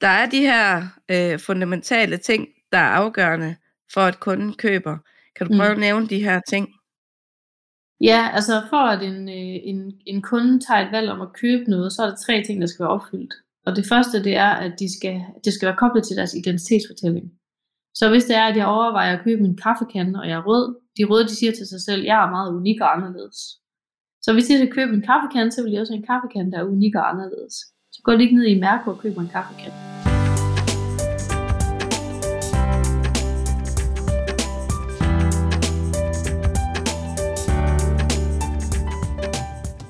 [0.00, 3.56] der er de her øh, fundamentale ting, der er afgørende
[3.92, 4.98] for, at kunden køber.
[5.36, 5.80] Kan du prøve mm.
[5.80, 6.68] at nævne de her ting?
[8.00, 11.64] Ja, altså for at en, øh, en, en kunde tager et valg om at købe
[11.70, 13.34] noget, så er der tre ting, der skal være opfyldt.
[13.66, 17.26] Og det første, det er, at de skal, det skal være koblet til deres identitetsfortælling.
[17.94, 20.66] Så hvis det er, at jeg overvejer at købe en kaffekande, og jeg er rød,
[20.96, 23.38] de røde, de siger til sig selv, jeg er meget unik og anderledes.
[24.24, 26.58] Så hvis jeg skal købe en kaffekande, så vil jeg også have en kaffekande, der
[26.58, 27.54] er unik og anderledes.
[27.98, 29.72] Så gå lige ned i Mærko og køb en kaffekande.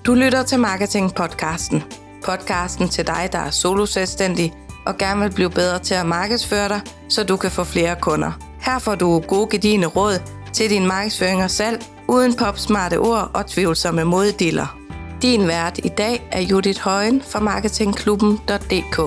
[0.06, 1.82] Du lytter til Marketing Podcasten.
[2.24, 4.52] Podcasten til dig, der er solo selvstændig
[4.86, 8.32] og gerne vil blive bedre til at markedsføre dig, så du kan få flere kunder.
[8.60, 10.22] Her får du gode gedigende råd
[10.52, 14.77] til din markedsføring og salg, uden popsmarte ord og tvivlsomme moddiller.
[15.22, 18.98] Din vært i dag er Judith Højen fra marketingklubben.dk.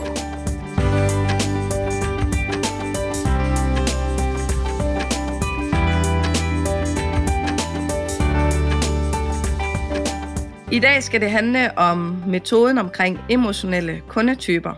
[10.72, 11.98] I dag skal det handle om
[12.28, 14.74] metoden omkring emotionelle kundetyper.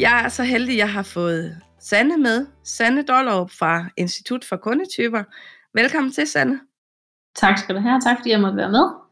[0.00, 2.46] Jeg er så heldig, at jeg har fået Sanne med.
[2.64, 5.24] Sanne Dollerup fra Institut for Kundetyper.
[5.74, 6.60] Velkommen til, Sanne.
[7.36, 9.03] Tak skal du have, tak fordi jeg måtte være med.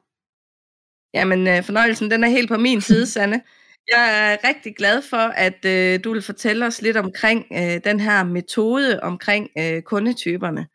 [1.15, 3.41] Jamen, øh, fornøjelsen den er helt på min side, Sanne.
[3.93, 8.01] Jeg er rigtig glad for, at øh, du vil fortælle os lidt omkring øh, den
[8.01, 10.67] her metode omkring øh, kundetyperne.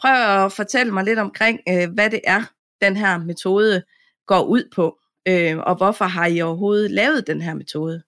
[0.00, 2.42] Prøv at fortælle mig lidt omkring, øh, hvad det er,
[2.80, 3.82] den her metode
[4.26, 4.98] går ud på,
[5.28, 8.02] øh, og hvorfor har I overhovedet lavet den her metode?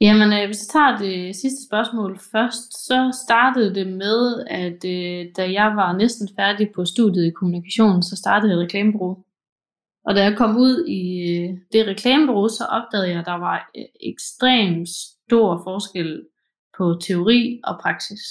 [0.00, 5.26] Jamen, øh, hvis jeg tager det sidste spørgsmål først, så startede det med, at øh,
[5.36, 9.25] da jeg var næsten færdig på studiet i kommunikation, så startede jeg reklamebureau.
[10.06, 13.70] Og da jeg kom ud i øh, det reklamebureau, så opdagede jeg, at der var
[13.76, 16.26] øh, ekstremt stor forskel
[16.78, 18.22] på teori og praksis.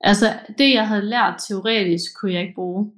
[0.00, 0.26] Altså,
[0.58, 2.92] det jeg havde lært teoretisk, kunne jeg ikke bruge.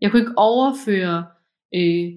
[0.00, 1.26] Jeg kunne ikke overføre
[1.74, 2.12] øh,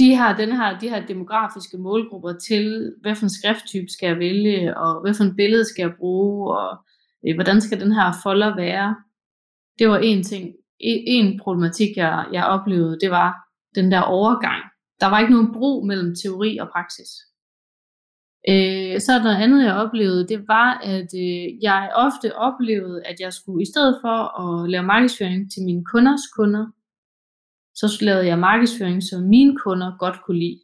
[0.00, 4.18] de har den her, de her demografiske målgrupper til, hvad for en skrifttype skal jeg
[4.18, 6.78] vælge, og hvad for en billede skal jeg bruge, og
[7.26, 8.96] øh, hvordan skal den her folder være.
[9.78, 10.54] Det var en ting.
[10.80, 13.36] E, en problematik, jeg, jeg oplevede, det var
[13.74, 14.62] den der overgang.
[15.00, 17.10] Der var ikke nogen bro mellem teori og praksis.
[18.48, 23.20] Øh, så er der andet, jeg oplevede, det var, at øh, jeg ofte oplevede, at
[23.20, 26.66] jeg skulle, i stedet for at lave markedsføring til mine kunders kunder,
[27.74, 30.60] så lavede jeg markedsføring, som mine kunder godt kunne lide.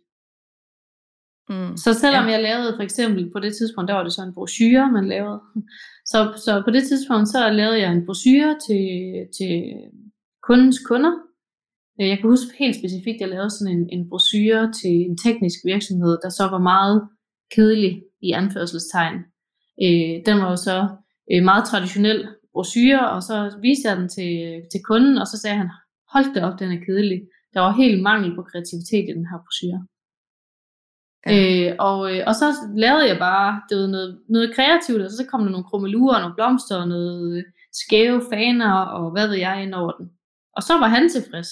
[1.48, 2.31] Mm, så selvom ja.
[2.31, 5.41] jeg lavede for eksempel på det tidspunkt, der var det så en brochure, man lavede.
[6.12, 8.87] Så, så på det tidspunkt, så lavede jeg en brochure til,
[9.38, 9.53] til
[10.47, 11.15] kundens kunder.
[12.01, 15.17] Øh, jeg kan huske helt specifikt, at jeg lavede sådan en, en brochure til en
[15.25, 17.09] teknisk virksomhed, der så var meget
[17.55, 19.19] kedelig i anførselstegn.
[19.84, 20.79] Øh, den var jo så
[21.33, 24.33] øh, meget traditionel brochure, og så viste jeg den til,
[24.73, 25.71] til kunden, og så sagde han,
[26.12, 27.21] hold det op, den er kedelig.
[27.55, 29.81] Der var helt mangel på kreativitet i den her brochure.
[31.27, 31.33] Ja.
[31.34, 32.47] Øh, og, øh, og så
[32.77, 36.21] lavede jeg bare det var noget, noget kreativt, og så kom der nogle krummelurer, og
[36.21, 40.07] nogle blomster, og noget øh, skæve faner, og hvad ved jeg, ind over den.
[40.56, 41.50] Og så var han tilfreds.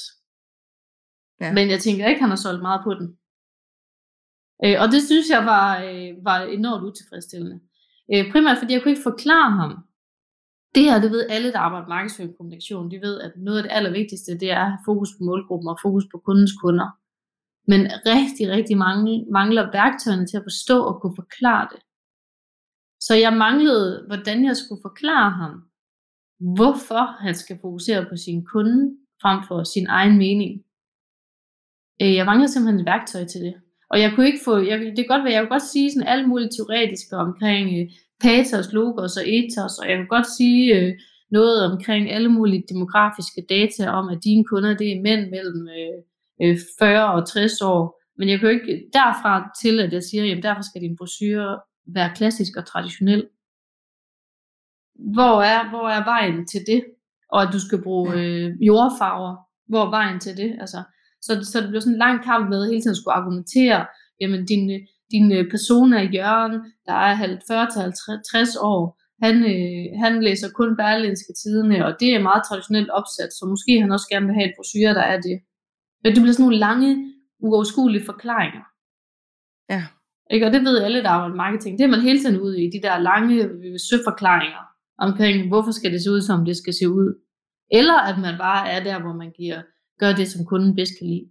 [1.41, 1.53] Ja.
[1.53, 3.09] Men jeg tænker ikke, han har solgt meget på den.
[4.65, 7.61] Øh, og det synes jeg var, øh, var enormt utilfredsstillende.
[8.13, 9.73] Øh, primært fordi jeg kunne ikke forklare ham,
[10.75, 12.91] det her, det ved alle, der arbejder med markedsføring og kommunikation.
[12.91, 16.19] De ved, at noget af det allervigtigste, det er fokus på målgruppen og fokus på
[16.27, 16.89] kundens kunder.
[17.71, 17.81] Men
[18.13, 21.81] rigtig, rigtig mange mangler værktøjerne til at forstå og kunne forklare det.
[23.07, 25.53] Så jeg manglede, hvordan jeg skulle forklare ham,
[26.41, 30.63] hvorfor han skal fokusere på sin kunde frem for sin egen mening.
[32.03, 33.55] Øh, jeg mangler simpelthen et værktøj til det.
[33.91, 36.09] Og jeg kunne ikke få, jeg, det kan godt være, jeg kunne godt sige sådan
[36.09, 37.87] alt muligt teoretisk omkring øh,
[38.21, 40.93] pathos, logos og ethos, og jeg kan godt sige øh,
[41.31, 45.99] noget omkring alle mulige demografiske data om, at dine kunder, det er mænd mellem øh,
[46.43, 48.01] øh 40 og 60 år.
[48.19, 51.61] Men jeg kan jo ikke derfra til, at jeg siger, jamen derfor skal din brochure
[51.87, 53.27] være klassisk og traditionel.
[55.15, 56.85] Hvor er, hvor er vejen til det?
[57.33, 59.37] Og at du skal bruge øh, jordfarver.
[59.69, 60.57] Hvor er vejen til det?
[60.61, 60.83] Altså,
[61.23, 63.87] så, så det bliver sådan en lang kamp med at hele tiden skulle argumentere,
[64.21, 64.65] jamen din,
[65.11, 66.55] din øh, person er Jørgen,
[66.87, 68.83] der er 40-50 år,
[69.25, 73.81] han, øh, han læser kun Berlinske tidene, og det er meget traditionelt opsat, så måske
[73.81, 75.37] han også gerne vil have en brochure, der er det.
[76.03, 76.91] Men det bliver sådan nogle lange,
[77.45, 78.65] uoverskuelige forklaringer.
[79.75, 79.83] Ja.
[80.31, 80.47] Ikke?
[80.47, 81.79] Og det ved alle, der arbejder marketing.
[81.79, 84.65] Det er man hele tiden ude i, de der lange øh, søforklaringer
[84.99, 87.21] omkring, hvorfor skal det se ud, som det skal se ud.
[87.71, 89.63] Eller at man bare er der, hvor man giver,
[89.99, 91.31] gør det, som kunden bedst kan lide.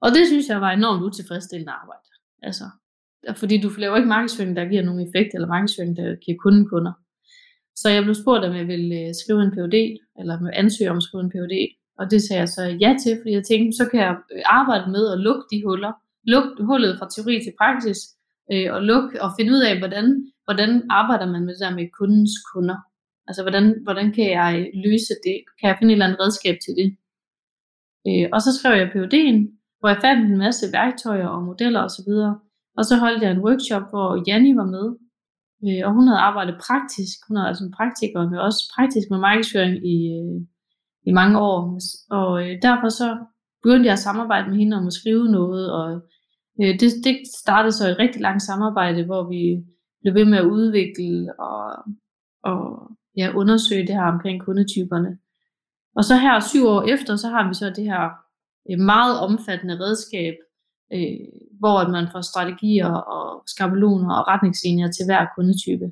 [0.00, 2.08] Og det synes jeg var enormt utilfredsstillende arbejde.
[2.42, 2.64] Altså,
[3.36, 6.92] fordi du laver ikke markedsføring, der giver nogen effekt, eller markedsføring, der giver kunden kunder.
[7.74, 9.76] Så jeg blev spurgt, om jeg ville øh, skrive en PhD,
[10.20, 11.54] eller ansøge om at skrive en PhD,
[11.98, 14.90] og det sagde jeg så ja til, fordi jeg tænkte, så kan jeg øh, arbejde
[14.90, 15.92] med at lukke de huller,
[16.24, 17.98] lukke hullet fra teori til praksis,
[18.52, 20.06] øh, og lukke og finde ud af, hvordan,
[20.44, 22.78] hvordan arbejder man med det der med kundens kunder.
[23.28, 25.36] Altså, hvordan, hvordan kan jeg løse det?
[25.58, 26.88] Kan jeg finde et eller andet redskab til det?
[28.08, 29.38] Øh, og så skrev jeg PUD'en,
[29.78, 32.10] hvor jeg fandt en masse værktøjer og modeller osv.
[32.30, 32.34] Og,
[32.78, 34.86] og så holdt jeg en workshop, hvor Janni var med,
[35.66, 39.18] øh, og hun havde arbejdet praktisk, hun havde altså en praktiker, men også praktisk med
[39.18, 40.36] markedsføring i, øh,
[41.08, 41.58] i mange år.
[42.10, 43.08] Og øh, derfor så
[43.62, 45.86] begyndte jeg at samarbejde med hende om at skrive noget, og
[46.62, 49.64] øh, det, det startede så et rigtig langt samarbejde, hvor vi
[50.02, 51.84] blev ved med at udvikle og,
[52.42, 55.18] og ja, undersøge det her omkring kundetyperne.
[55.96, 58.04] Og så her syv år efter, så har vi så det her
[58.70, 60.34] øh, meget omfattende redskab,
[60.92, 61.26] øh,
[61.58, 65.86] hvor man får strategier og skabeloner og retningslinjer til hver kundetype.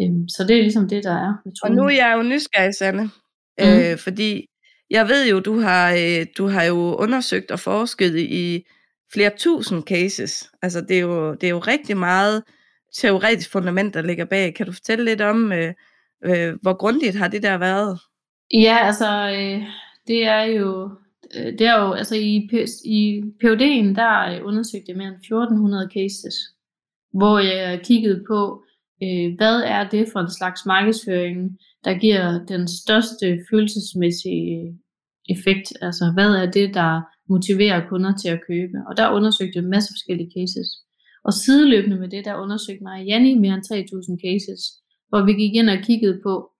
[0.00, 1.34] Øh, så det er ligesom det, der er.
[1.62, 3.64] Og nu er jeg jo nysgerrig, Sanne, mm.
[3.64, 4.46] øh, fordi
[4.90, 8.66] jeg ved jo, du har, øh, du har jo undersøgt og forsket i
[9.12, 10.50] flere tusind cases.
[10.62, 12.42] Altså det er jo, det er jo rigtig meget
[12.94, 14.54] teoretisk fundament, der ligger bag.
[14.54, 15.74] Kan du fortælle lidt om, øh,
[16.24, 17.98] øh, hvor grundigt har det der været?
[18.54, 19.62] Ja, altså, øh,
[20.06, 20.90] det er jo,
[21.36, 22.48] øh, det er jo, altså i,
[22.84, 26.34] i PUD'en, der øh, undersøgte jeg mere end 1400 cases,
[27.12, 28.62] hvor jeg kiggede på,
[29.02, 34.78] øh, hvad er det for en slags markedsføring, der giver den største følelsesmæssige
[35.28, 39.64] effekt, altså hvad er det, der motiverer kunder til at købe, og der undersøgte jeg
[39.64, 40.68] en masse forskellige cases.
[41.24, 44.60] Og sideløbende med det, der undersøgte mig Janni mere end 3000 cases,
[45.08, 46.50] hvor vi gik ind og kiggede på,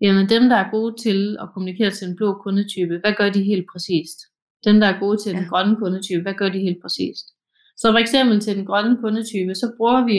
[0.00, 3.42] Jamen dem, der er gode til at kommunikere til en blå kundetype, hvad gør de
[3.42, 4.18] helt præcist?
[4.64, 5.38] Dem, der er gode til ja.
[5.38, 7.26] den grønne kundetype, hvad gør de helt præcist?
[7.76, 10.18] Så for eksempel til den grønne kundetype, så bruger vi,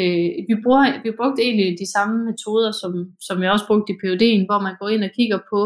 [0.00, 3.98] øh, vi, bruger, vi brugte egentlig de samme metoder, som, som jeg også brugte i
[4.00, 5.60] PUD'en, hvor man går ind og kigger på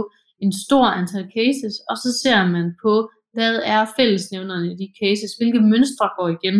[0.44, 5.32] en stor antal cases, og så ser man på, hvad er fællesnævnerne i de cases,
[5.38, 6.56] hvilke mønstre går igen.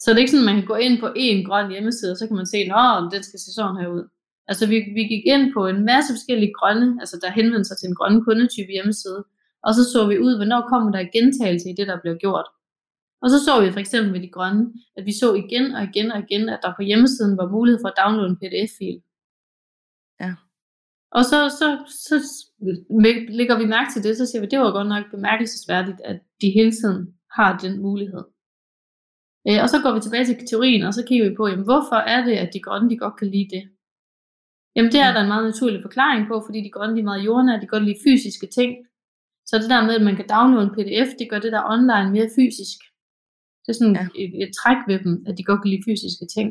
[0.00, 2.18] Så det er ikke sådan, at man kan gå ind på en grøn hjemmeside, og
[2.18, 4.04] så kan man se, at den skal se sådan her ud.
[4.50, 7.88] Altså vi, vi gik ind på en masse forskellige grønne, altså der henvendte sig til
[7.88, 9.20] en grønne kundetype hjemmeside,
[9.66, 12.48] og så så vi ud, hvornår kommer der gentagelse i det, der blev gjort.
[13.22, 14.64] Og så så vi for eksempel med de grønne,
[14.96, 17.88] at vi så igen og igen og igen, at der på hjemmesiden var mulighed for
[17.88, 18.98] at downloade en pdf-fil.
[21.16, 21.68] Og så, så,
[22.06, 22.16] så
[23.38, 26.48] lægger vi mærke til det, så siger vi, det var godt nok bemærkelsesværdigt, at de
[26.58, 27.02] hele tiden
[27.36, 28.24] har den mulighed.
[29.48, 31.98] Øh, og så går vi tilbage til teorien, og så kigger vi på, jamen, hvorfor
[32.14, 33.64] er det, at de grønne de godt kan lide det?
[34.76, 37.26] Jamen det er der en meget naturlig forklaring på, fordi de grønne de er meget
[37.28, 38.70] jordnære, de godt lide fysiske ting.
[39.48, 42.10] Så det der med, at man kan downloade en pdf, det gør det der online
[42.16, 42.78] mere fysisk.
[43.62, 44.04] Det er sådan ja.
[44.22, 46.48] et, et træk ved dem, at de godt kan lide fysiske ting.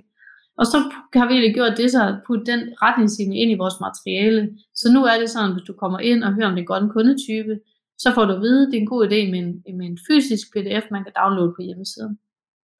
[0.59, 0.77] Og så
[1.19, 4.41] har vi egentlig gjort det så, at putte den retningslinje ind i vores materiale.
[4.75, 6.89] Så nu er det sådan, at hvis du kommer ind og hører om den grønne
[6.89, 7.55] kundetype,
[8.03, 9.99] så får du at vide, at det er en god idé med en, med en
[10.07, 12.13] fysisk pdf, man kan downloade på hjemmesiden.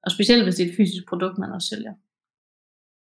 [0.04, 1.94] Og specielt hvis det er et fysisk produkt, man også sælger.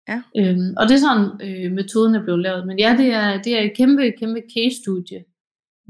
[0.09, 0.19] Ja.
[0.39, 2.67] Øhm, og det er sådan, øh, metoden er blevet lavet.
[2.67, 5.19] Men ja, det er, det er et kæmpe, kæmpe case-studie,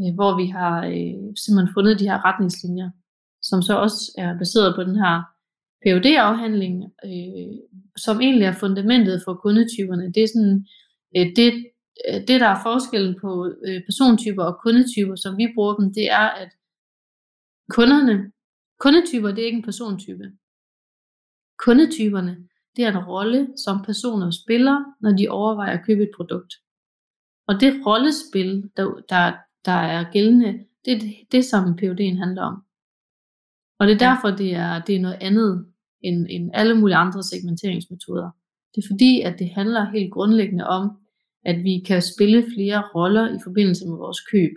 [0.01, 2.89] øh, hvor vi har øh, simpelthen fundet de her retningslinjer,
[3.41, 5.34] som så også er baseret på den her
[5.83, 7.57] phd afhandling øh,
[7.97, 10.13] som egentlig er fundamentet for kundetyperne.
[10.13, 10.67] Det er sådan,
[11.17, 11.65] øh, det,
[12.07, 16.11] øh, det der er forskellen på øh, persontyper og kundetyper, som vi bruger dem, det
[16.11, 16.51] er, at
[17.69, 18.31] kunderne,
[18.79, 20.31] kundetyper, det er ikke en persontype.
[21.57, 22.37] Kundetyperne,
[22.75, 26.53] det er en rolle, som personer spiller, når de overvejer at købe et produkt.
[27.47, 29.33] Og det rollespil, der, der,
[29.65, 30.99] der er gældende, det er
[31.31, 32.63] det, som PUD'en handler om.
[33.85, 35.65] Og det er derfor, det er, det er noget andet
[36.01, 38.29] end, end alle mulige andre segmenteringsmetoder.
[38.75, 40.97] Det er fordi, at det handler helt grundlæggende om,
[41.45, 44.51] at vi kan spille flere roller i forbindelse med vores køb.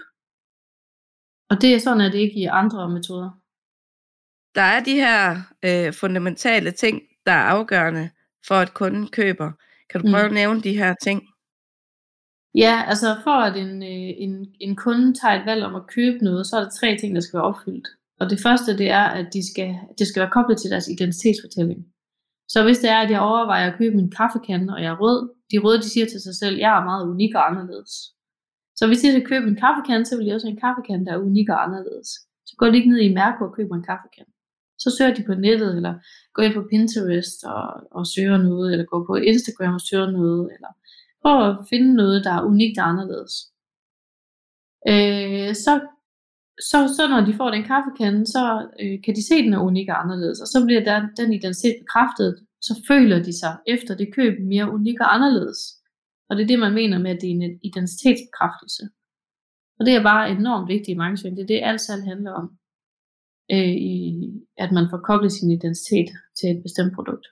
[1.51, 3.31] Og det er sådan, at det ikke i andre metoder.
[4.55, 8.11] Der er de her øh, fundamentale ting, der er afgørende
[8.47, 9.53] for, at kunden køber.
[9.91, 10.35] Kan du prøve mm.
[10.35, 11.23] at nævne de her ting?
[12.55, 16.19] Ja, altså for at en, øh, en, en kunde tager et valg om at købe
[16.25, 17.89] noget, så er der tre ting, der skal være opfyldt.
[18.21, 21.81] Og det første, det er, at de skal, det skal være koblet til deres identitetsfortælling.
[22.49, 25.21] Så hvis det er, at jeg overvejer at købe min kaffekande, og jeg er rød,
[25.51, 27.93] de røde, de siger til sig selv, jeg er meget unik og anderledes.
[28.79, 31.13] Så hvis jeg skal købe en kaffekande, så vil jeg også have en kaffekande, der
[31.13, 32.09] er unik og anderledes.
[32.49, 34.33] Så går de ikke ned i Mærko og køber en kaffekande
[34.79, 35.95] så søger de på nettet, eller
[36.35, 40.53] går ind på Pinterest og, og søger noget, eller går på Instagram og søger noget,
[40.55, 40.69] eller
[41.23, 43.35] prøver at finde noget, der er unikt og anderledes.
[44.93, 45.73] Øh, så
[46.61, 49.67] så, så når de får den kaffekande, så øh, kan de se, at den er
[49.71, 53.95] unik og anderledes, og så bliver der, den identitet bekræftet, så føler de sig efter
[53.95, 55.59] det køb mere unik og anderledes.
[56.29, 58.83] Og det er det, man mener med, at det er en identitetsbekræftelse.
[59.79, 61.37] Og det er bare enormt vigtigt i markedsføring.
[61.37, 62.47] Det er det, alt salg handler om.
[63.53, 63.97] Øh, i,
[64.57, 67.27] at man får koblet sin identitet til et bestemt produkt.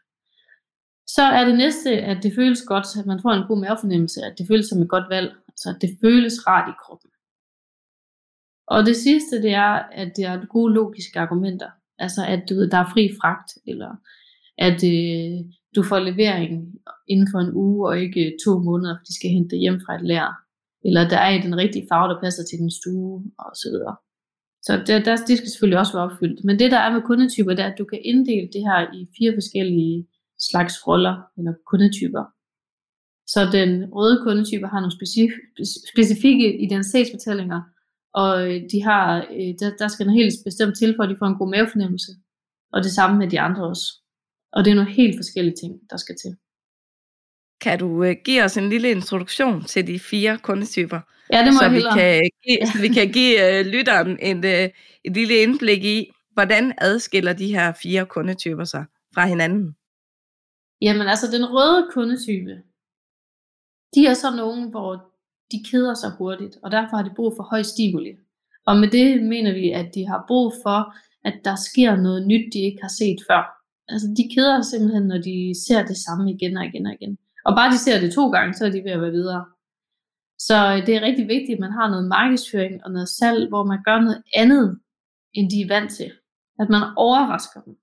[1.06, 4.34] Så er det næste, at det føles godt, at man får en god mavefornemmelse, at
[4.38, 5.34] det føles som et godt valg.
[5.56, 7.10] Så at det føles rart i kroppen.
[8.68, 11.70] Og det sidste, det er, at det er gode logiske argumenter.
[11.98, 13.90] Altså, at du ved, der er fri fragt, eller
[14.58, 15.34] at øh,
[15.76, 16.52] du får levering
[17.08, 19.94] inden for en uge, og ikke to måneder, fordi de skal hente det hjem fra
[19.94, 20.28] et lær.
[20.86, 23.96] Eller der er i den rigtige farve, der passer til din stue, og så videre.
[24.66, 26.44] Så der, der, det skal selvfølgelig også være opfyldt.
[26.44, 29.00] Men det, der er med kundetyper, det er, at du kan inddele det her i
[29.16, 30.06] fire forskellige
[30.48, 32.24] slags roller, eller kundetyper.
[33.34, 35.42] Så den røde kundetype har nogle specif-
[35.92, 37.60] specifikke identitetsfortællinger,
[38.22, 41.16] og øh, de har, øh, der, der skal noget helt bestemt til, for at de
[41.18, 42.12] får en god mavefornemmelse.
[42.72, 43.86] Og det samme med de andre også.
[44.52, 46.36] Og det er nogle helt forskellige ting, der skal til.
[47.60, 51.00] Kan du uh, give os en lille introduktion til de fire kundetyper?
[51.32, 51.94] Ja, det må så jeg vi hellere.
[51.98, 54.68] kan give, så vi kan give uh, lytteren en, uh,
[55.06, 59.76] et lille indblik i, hvordan adskiller de her fire kundetyper sig fra hinanden?
[60.80, 62.54] Jamen altså, den røde kundetype,
[63.94, 65.15] de er så nogen, hvor
[65.52, 68.12] de keder sig hurtigt, og derfor har de brug for høj stimuli.
[68.66, 70.94] Og med det mener vi, at de har brug for,
[71.28, 73.42] at der sker noget nyt, de ikke har set før.
[73.88, 75.36] Altså, de keder sig simpelthen, når de
[75.66, 77.18] ser det samme igen og igen og igen.
[77.44, 79.44] Og bare de ser det to gange, så er de ved at være videre.
[80.38, 83.64] Så øh, det er rigtig vigtigt, at man har noget markedsføring og noget salg, hvor
[83.64, 84.78] man gør noget andet,
[85.34, 86.12] end de er vant til.
[86.58, 87.74] At man overrasker dem.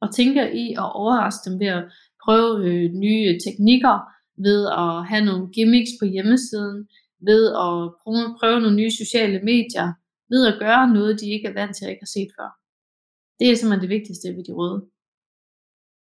[0.00, 1.84] Og tænker i at overraske dem ved at
[2.24, 3.94] prøve øh, nye teknikker,
[4.46, 6.88] ved at have nogle gimmicks på hjemmesiden,
[7.28, 9.88] ved at prøve, prøve nogle nye sociale medier,
[10.32, 12.50] ved at gøre noget, de ikke er vant til at ikke har set før.
[13.38, 14.80] Det er simpelthen det vigtigste ved de røde.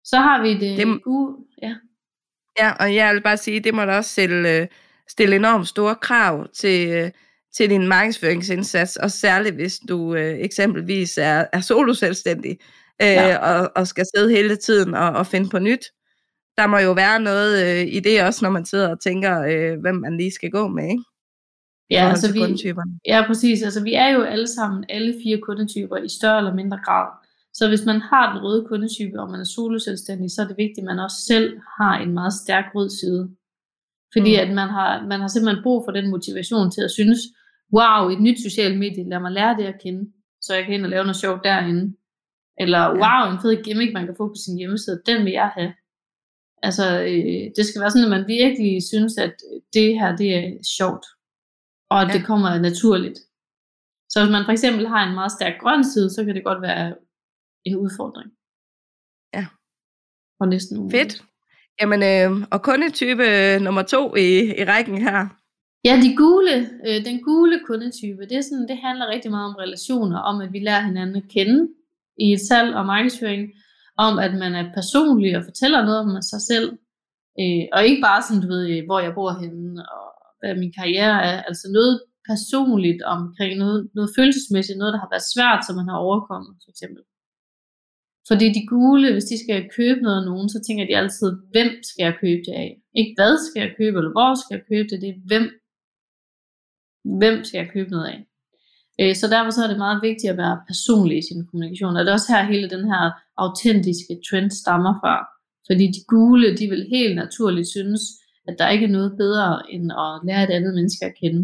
[0.03, 1.75] Så har vi det, Det- gule, ja.
[2.59, 4.67] Ja, og jeg vil bare sige, det må da også stille, øh,
[5.09, 7.11] stille enormt store krav til, øh,
[7.57, 12.51] til din markedsføringsindsats, og særligt hvis du øh, eksempelvis er, er soloselvstændig,
[13.01, 13.37] øh, Ja.
[13.37, 15.85] og, og skal sidde hele tiden og, og finde på nyt.
[16.57, 19.79] Der må jo være noget øh, i det også, når man sidder og tænker, øh,
[19.81, 21.03] hvem man lige skal gå med, ikke?
[21.89, 22.39] Ja, altså vi,
[23.07, 23.63] ja, præcis.
[23.63, 27.07] Altså vi er jo alle sammen, alle fire kundetyper i større eller mindre grad.
[27.53, 30.83] Så hvis man har den røde kundetype, og man er soloselvstændig, så er det vigtigt,
[30.83, 33.24] at man også selv har en meget stærk rød side.
[34.13, 34.41] Fordi mm.
[34.43, 37.19] at man har, man har simpelthen brug for den motivation til at synes,
[37.77, 40.83] wow, et nyt socialt medie, lad mig lære det at kende, så jeg kan ind
[40.83, 41.95] og lave noget sjovt derinde.
[42.57, 45.74] Eller wow, en fed gimmick, man kan få på sin hjemmeside, den vil jeg have.
[46.67, 49.36] Altså, øh, det skal være sådan, at man virkelig synes, at
[49.74, 50.43] det her, det er
[50.77, 51.05] sjovt.
[51.89, 52.13] Og at Ja.
[52.13, 53.20] det kommer naturligt.
[54.10, 56.62] Så hvis man for eksempel har en meget stærk grøn side, så kan det godt
[56.62, 56.96] være
[57.65, 58.29] en udfordring.
[59.34, 59.46] Ja.
[60.39, 61.01] Og næsten umuligt.
[61.13, 61.24] Fedt.
[61.82, 64.29] Jamen, øh, og kundetype øh, nummer to i,
[64.62, 65.27] i rækken her.
[65.86, 66.55] Ja, de gule,
[66.88, 70.53] øh, den gule kundetype, det, er sådan, det handler rigtig meget om relationer, om at
[70.53, 71.70] vi lærer hinanden at kende
[72.20, 73.51] i et salg og markedsføring,
[73.97, 76.67] om at man er personlig og fortæller noget om sig selv,
[77.41, 80.05] øh, og ikke bare sådan, du ved, hvor jeg bor henne, og
[80.39, 81.93] hvad min karriere er, altså noget
[82.31, 86.69] personligt omkring noget, noget følelsesmæssigt, noget, der har været svært, som man har overkommet, for
[86.73, 87.03] eksempel.
[88.29, 91.69] Fordi de gule, hvis de skal købe noget af nogen, så tænker de altid, hvem
[91.89, 92.71] skal jeg købe det af?
[93.00, 95.45] Ikke hvad skal jeg købe, eller hvor skal jeg købe det, det er hvem
[97.21, 98.19] hvem skal jeg købe noget af?
[99.01, 101.95] Øh, Så derfor så er det meget vigtigt at være personlig i sin kommunikation.
[101.95, 103.03] Og det er også her hele den her
[103.38, 105.15] autentiske trend stammer fra.
[105.67, 108.01] Fordi de gule, de vil helt naturligt synes,
[108.47, 111.41] at der ikke er noget bedre end at lære et andet menneske at kende.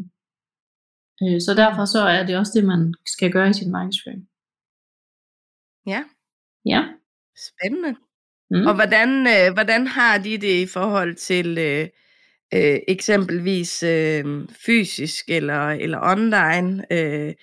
[1.24, 4.22] Øh, Så derfor så er det også det, man skal gøre i sin markedsføring.
[5.94, 6.02] Ja.
[6.66, 6.82] Ja.
[7.48, 7.96] Spændende.
[8.52, 8.68] Mm.
[8.68, 11.88] Og hvordan, øh, hvordan har de det i forhold til øh,
[12.54, 16.86] øh, eksempelvis øh, fysisk eller, eller online?
[16.92, 17.34] Øh,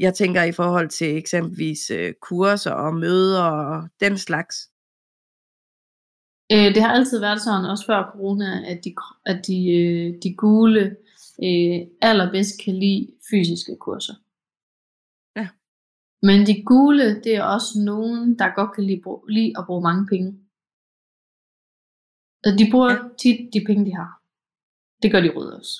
[0.00, 4.56] jeg tænker i forhold til eksempelvis øh, kurser og møder og den slags.
[6.52, 8.94] Øh, det har altid været sådan, også før corona, at de,
[9.26, 10.96] at de, øh, de gule
[11.42, 14.14] øh, allerbedst kan lide fysiske kurser.
[15.36, 15.48] Ja.
[16.22, 20.06] Men de gule, det er også nogen, der godt kan lide, lide at bruge mange
[20.06, 20.30] penge.
[22.58, 22.98] De bruger ja.
[23.18, 24.23] tit de penge, de har.
[25.04, 25.74] Det gør de røde også.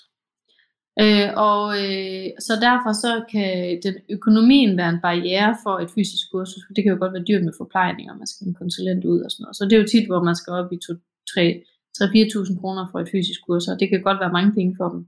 [1.03, 3.51] Øh, og øh, så derfor så kan
[3.85, 6.63] den økonomien være en barriere for et fysisk kursus.
[6.65, 9.21] for Det kan jo godt være dyrt med forplejninger, man skal have en konsulent ud
[9.25, 9.57] og sådan noget.
[9.57, 13.41] Så det er jo tit, hvor man skal op i 3-4.000 kroner for et fysisk
[13.47, 15.01] kursus, og det kan godt være mange penge for dem.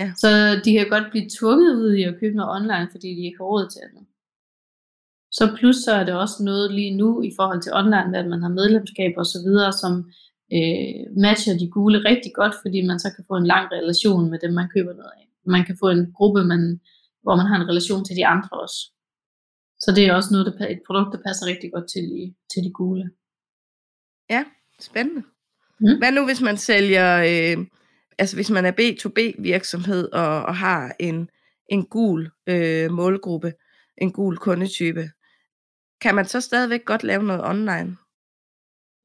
[0.00, 0.08] Ja.
[0.22, 0.30] Så
[0.64, 3.50] de kan godt blive tvunget ud i at købe noget online, fordi de ikke har
[3.52, 4.04] råd til andet.
[5.38, 8.42] Så plus så er det også noget lige nu i forhold til online, at man
[8.42, 9.92] har medlemskab og så videre, som
[10.52, 14.38] øh, matcher de gule rigtig godt, fordi man så kan få en lang relation med
[14.38, 15.28] dem, man køber noget af.
[15.46, 16.80] Man kan få en gruppe, man,
[17.22, 18.80] hvor man har en relation til de andre også.
[19.80, 22.64] Så det er også noget, der, et produkt, der passer rigtig godt til, de, til
[22.64, 23.10] de gule.
[24.30, 24.44] Ja,
[24.80, 25.22] spændende.
[25.80, 25.98] Mm.
[25.98, 27.66] Hvad nu, hvis man sælger, øh,
[28.18, 31.30] altså hvis man er B2B virksomhed og, og har en,
[31.68, 33.52] en gul øh, målgruppe,
[33.98, 35.10] en gul kundetype,
[36.00, 37.96] kan man så stadigvæk godt lave noget online?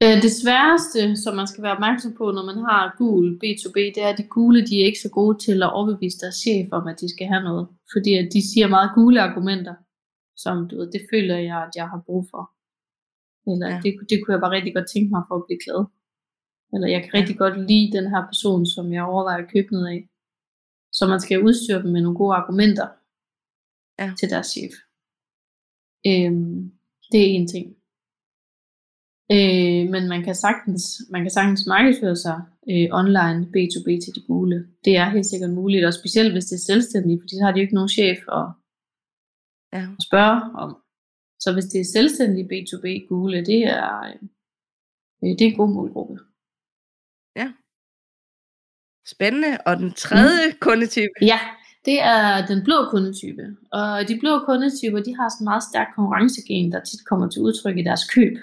[0.03, 4.01] Øh, det sværeste, som man skal være opmærksom på, når man har gul B2B, det
[4.05, 6.87] er, at de gule de er ikke så gode til at overbevise deres chef om,
[6.91, 7.67] at de skal have noget.
[7.93, 9.75] Fordi at de siger meget gule argumenter,
[10.43, 12.43] som du ved, det føler jeg, at jeg har brug for.
[13.51, 13.73] Eller Ja.
[13.75, 13.81] ja.
[13.83, 15.81] det, det kunne jeg bare rigtig godt tænke mig for at blive glad.
[16.73, 19.87] Eller jeg kan rigtig godt lide den her person, som jeg overvejer at købe noget
[19.95, 20.01] af.
[20.97, 22.87] Så man skal udstyre dem med nogle gode argumenter
[23.99, 24.13] Ja.
[24.19, 24.73] til deres chef.
[26.07, 26.71] Øhm,
[27.11, 27.75] det er en ting.
[29.35, 34.23] Øh, men man kan sagtens, man kan sagtens markedsføre sig øh, online B2B til de
[34.27, 34.67] gule.
[34.85, 37.59] Det er helt sikkert muligt, og specielt hvis det er selvstændige, fordi så har de
[37.59, 38.47] jo ikke nogen chef at,
[39.73, 39.83] Ja.
[39.97, 40.71] at spørge om.
[41.39, 43.99] Så hvis det er selvstændige B2B gule, det er,
[45.23, 46.17] øh, det er en god målgruppe.
[49.07, 49.57] Spændende.
[49.65, 50.57] Og den tredje mm.
[50.59, 51.15] kundetype?
[51.21, 51.39] Ja,
[51.85, 53.45] det er den blå kundetype.
[53.71, 57.41] Og de blå kundetyper, de har sådan en meget stærk konkurrencegen, der tit kommer til
[57.41, 58.35] udtryk i deres køb.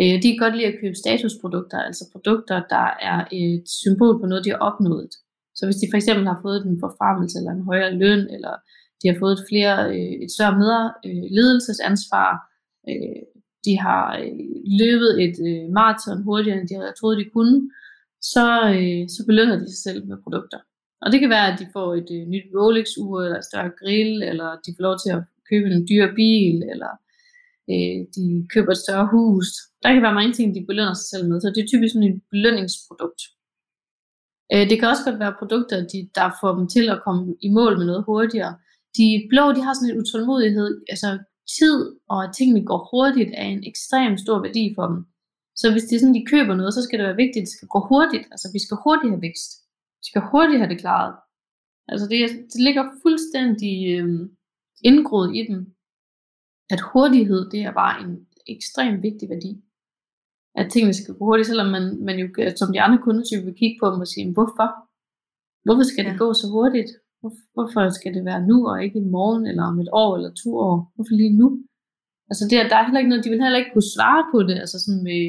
[0.00, 4.26] Øh, De kan godt lide at købe statusprodukter, altså produkter, der er et symbol på
[4.26, 5.12] noget, de har opnået.
[5.54, 8.54] Så hvis de for eksempel har fået en forfremmelse eller en højere løn, eller
[9.02, 12.30] de har fået et, flere, øh, et større øh, ledelsesansvar,
[12.90, 13.22] øh,
[13.66, 14.44] de har øh,
[14.82, 17.70] løbet et øh, maraton hurtigere, end de havde troet, de kunne,
[18.32, 18.46] så,
[18.76, 20.60] øh, så belønner de sig selv med produkter.
[21.02, 24.22] Og det kan være, at de får et øh, nyt Rolex-ur, eller et større grill,
[24.30, 26.92] eller de får lov til at købe en dyr bil, eller
[27.72, 29.48] øh, de køber et større hus.
[29.82, 32.10] Der kan være mange ting, de belønner sig selv med, så det er typisk sådan
[32.10, 33.20] et belønningsprodukt.
[34.52, 37.48] Øh, det kan også godt være produkter, de, der får dem til at komme i
[37.58, 38.54] mål med noget hurtigere.
[38.98, 41.08] De blå, de har sådan en utålmodighed, altså
[41.58, 41.76] tid
[42.12, 44.98] og at tingene går hurtigt er en ekstrem stor værdi for dem.
[45.60, 47.56] Så hvis det er sådan, de køber noget, så skal det være vigtigt, at det
[47.56, 48.24] skal gå hurtigt.
[48.32, 49.50] Altså vi skal hurtigt have vækst.
[50.00, 51.14] Vi skal hurtigt have det klaret.
[51.88, 52.18] Altså det,
[52.52, 54.20] det ligger fuldstændig øh,
[54.88, 55.60] indgroet i dem,
[56.74, 58.12] at hurtighed, det er bare en
[58.54, 59.52] ekstremt vigtig værdi.
[60.60, 62.26] At tingene skal gå hurtigt, selvom man, man jo,
[62.60, 64.68] som de andre kundetyper, vil kigge på dem og sige, hvorfor?
[65.66, 66.20] Hvorfor skal det Ja.
[66.24, 66.90] gå så hurtigt?
[67.20, 70.32] Hvor- Hvorfor skal det være nu, og ikke i morgen, eller om et år, eller
[70.42, 70.76] to år?
[70.94, 71.46] Hvorfor lige nu?
[72.30, 74.38] Altså det, er- der er heller ikke noget, de vil heller ikke kunne svare på
[74.48, 75.22] det, altså sådan med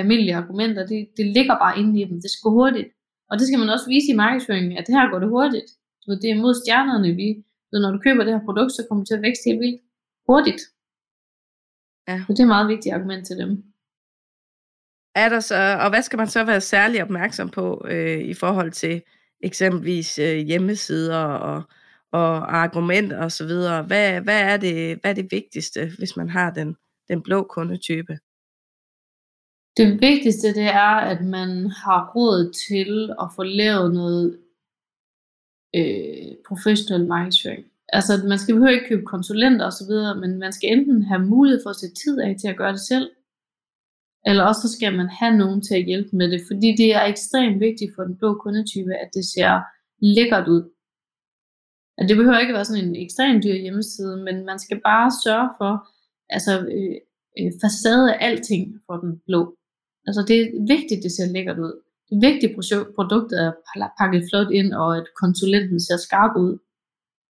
[0.00, 0.82] almindelige argumenter.
[0.92, 2.16] Det, det ligger bare inde i dem.
[2.24, 2.88] Det skal gå hurtigt.
[3.30, 5.68] Og det skal man også vise i markedsføringen, at det her går det hurtigt.
[6.06, 7.08] Ved, det er mod stjernerne.
[7.20, 7.26] Vi,
[7.70, 9.80] ved, når du køber det her produkt, så kommer det til at vækste helt vildt
[10.28, 10.62] hurtigt.
[12.08, 12.16] Ja.
[12.26, 13.50] Så det er et meget vigtigt argument til dem.
[15.14, 18.72] Er der så, og hvad skal man så være særlig opmærksom på øh, i forhold
[18.72, 19.02] til
[19.40, 21.62] eksempelvis øh, hjemmesider og,
[22.12, 23.82] og argumenter og så videre?
[23.82, 26.76] Hvad, hvad, er det, hvad er det vigtigste, hvis man har den,
[27.08, 28.18] den blå kundetype?
[29.76, 34.38] Det vigtigste det er, at man har råd til at få lavet noget
[35.76, 37.64] øh, professionel markedsføring.
[37.88, 41.70] Altså, man skal behøve ikke købe konsulenter osv., men man skal enten have mulighed for
[41.70, 43.10] at sætte tid af til at gøre det selv,
[44.28, 47.04] eller også så skal man have nogen til at hjælpe med det, fordi det er
[47.14, 49.52] ekstremt vigtigt for den blå kundetype, at det ser
[50.16, 50.62] lækkert ud.
[51.98, 55.08] At det behøver ikke at være sådan en ekstremt dyr hjemmeside, men man skal bare
[55.24, 55.72] sørge for,
[56.36, 56.96] altså øh,
[57.38, 59.40] øh, facade af alting for den blå.
[60.06, 61.74] Altså det er vigtigt, det ser lækkert ud.
[62.06, 63.52] Det er vigtigt, at produktet er
[64.00, 66.52] pakket flot ind, og at konsulenten ser skarp ud.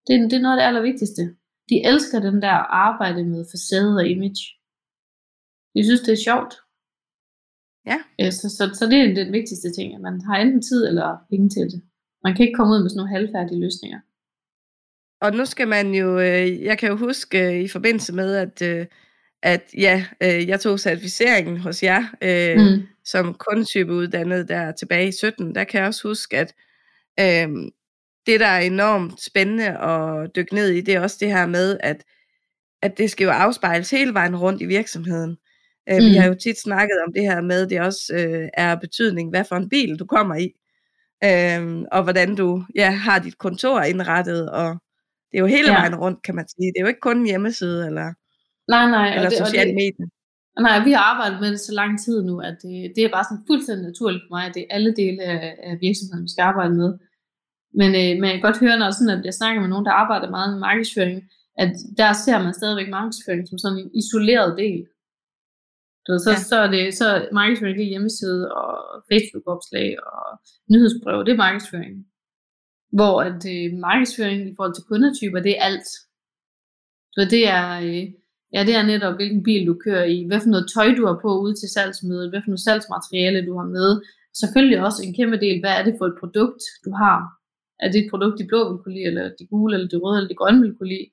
[0.07, 1.23] Det, er- det er noget af det allervigtigste.
[1.69, 4.43] De elsker den der arbejde med facade og image.
[5.73, 6.53] De synes, det er sjovt.
[7.91, 7.97] Ja.
[8.21, 11.17] Øh, Så, så, så det er den vigtigste ting, at man har enten tid eller
[11.29, 11.81] penge til det.
[12.23, 13.99] Man kan ikke komme ud med sådan nogle halvfærdige løsninger.
[15.21, 18.87] Og nu skal man jo, øh, jeg kan jo huske øh, i forbindelse med, at,
[19.43, 22.03] at ja, jeg tog certificeringen hos jer
[22.57, 22.87] mm.
[23.05, 26.53] Som kundetypeuddannet der tilbage i 17, der kan jeg også huske, at
[27.19, 27.49] øh,
[28.27, 31.77] det, der er enormt spændende at dykke ned i, det er også det her med,
[31.79, 32.03] at,
[32.81, 35.37] at det skal jo afspejles hele vejen rundt i virksomheden.
[35.89, 36.09] Øh, mm.
[36.09, 39.29] Vi har jo tit snakket om det her med, at det også øh, er betydning,
[39.29, 40.47] hvad for en bil du kommer i,
[41.27, 44.67] øh, og hvordan du ja, har dit kontor indrettet, og
[45.31, 45.77] det er jo hele Ja.
[45.79, 46.67] vejen rundt, kan man sige.
[46.71, 48.07] Det er jo ikke kun en hjemmeside eller,
[48.73, 49.07] Nej, nej.
[49.15, 50.07] eller og det, og sociale medier.
[50.67, 53.23] nej, vi har arbejdet med det så lang tid nu, at det, det er bare
[53.29, 56.41] sådan fuldstændig naturligt for mig, at det er alle dele af, af virksomheden, vi skal
[56.51, 56.89] arbejde med.
[57.79, 59.91] Men, øh, men jeg kan godt høre, når sådan, at jeg snakker med nogen, der
[60.03, 61.17] arbejder meget med markedsføring,
[61.63, 64.79] at der ser man stadigvæk markedsføring som sådan en isoleret del.
[66.07, 66.43] Du ved, så, ja.
[66.51, 68.69] så er det så markedsføring det hjemmeside og
[69.11, 70.25] Facebook-opslag og
[70.71, 71.95] nyhedsbrev, det er markedsføring.
[72.97, 75.89] Hvor at øh, markedsføring i forhold til kundetyper, det er alt.
[77.15, 78.03] Så det er, øh,
[78.55, 81.17] ja, det er netop, hvilken bil du kører i, hvad for noget tøj du har
[81.21, 83.89] på ude til salgsmødet, hvad for noget salgsmateriale du har med.
[84.41, 87.19] Selvfølgelig også en kæmpe del, hvad er det for et produkt, du har.
[87.83, 90.17] Er det et produkt, de blå vil kunne lide, eller de gule, eller de røde,
[90.17, 91.07] eller de grønne vil kunne lide?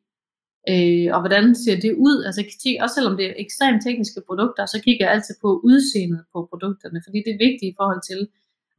[0.72, 2.16] Øh, og hvordan ser det ud?
[2.26, 2.40] Altså,
[2.84, 6.98] også selvom det er ekstremt tekniske produkter, så kigger jeg altid på udseendet på produkterne,
[7.06, 8.20] fordi det er vigtigt i forhold til,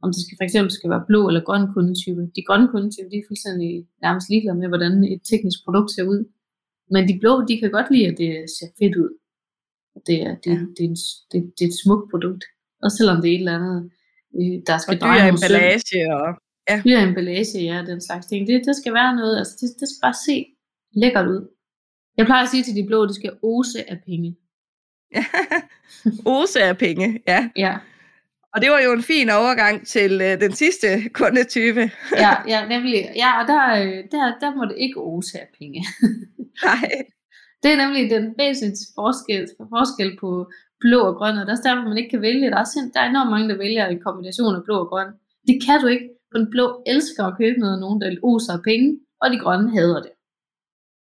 [0.02, 2.22] om det skal, for eksempel skal være blå eller grøn kundetype.
[2.36, 3.70] De grønne kundetyper, de er fuldstændig
[4.04, 6.20] nærmest ligeglade med, hvordan et teknisk produkt ser ud.
[6.94, 9.10] Men de blå, de kan godt lide, at det ser fedt ud.
[10.08, 10.60] Det er, det, ja.
[10.76, 10.98] det, er, en,
[11.30, 12.44] det, det er et smukt produkt.
[12.84, 13.78] Og selvom det er et eller andet,
[14.38, 16.26] øh, der skal og dreje noget emballage og...
[16.70, 16.76] Ja.
[16.84, 18.40] Dyr emballage, ja, den slags ting.
[18.48, 20.36] Det, det skal være noget, altså det, det skal bare se
[21.02, 21.42] lækkert ud.
[22.16, 24.36] Jeg plejer at sige til de blå, at det skal ose af penge.
[26.36, 27.50] ose af penge, ja.
[27.56, 27.78] Ja.
[28.54, 31.90] Og det var jo en fin overgang til uh, den sidste kundetype.
[32.24, 33.10] ja, ja, nemlig.
[33.16, 35.80] Ja, og der, øh, der, der må det ikke ose af penge.
[36.64, 36.88] Nej.
[37.62, 40.30] Det er nemlig den væsentlige forskel, forskel på
[40.80, 42.50] blå og grøn, og der er derfor, man ikke kan vælge.
[42.50, 45.08] Der er, sind, der er enormt mange, der vælger en kombination af blå og grøn.
[45.48, 48.52] Det kan du ikke, for den blå elsker at købe noget af nogen, der oser
[48.52, 48.88] af penge,
[49.22, 50.12] og de grønne hader det.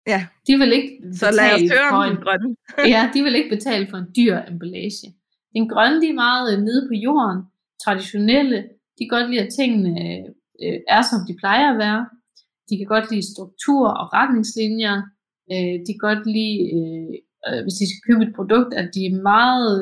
[0.08, 0.28] Ja.
[0.48, 2.56] De vil ikke Så lad os høre om den grønne.
[2.96, 5.08] ja, de vil ikke betale for en dyr emballage.
[5.56, 7.40] Den grønne, de er meget øh, nede på jorden,
[7.84, 8.58] traditionelle.
[8.98, 9.94] De kan godt lide, at tingene
[10.64, 12.02] øh, er, som de plejer at være.
[12.70, 14.96] De kan godt lide struktur og retningslinjer.
[15.54, 17.14] Øh, de kan godt lide, øh,
[17.48, 19.76] øh, hvis de skal købe et produkt, at de er meget,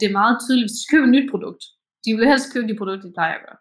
[0.00, 1.62] det er meget tydeligt, hvis de skal købe et nyt produkt.
[2.04, 3.60] De vil helst købe de produkter, de plejer at gøre.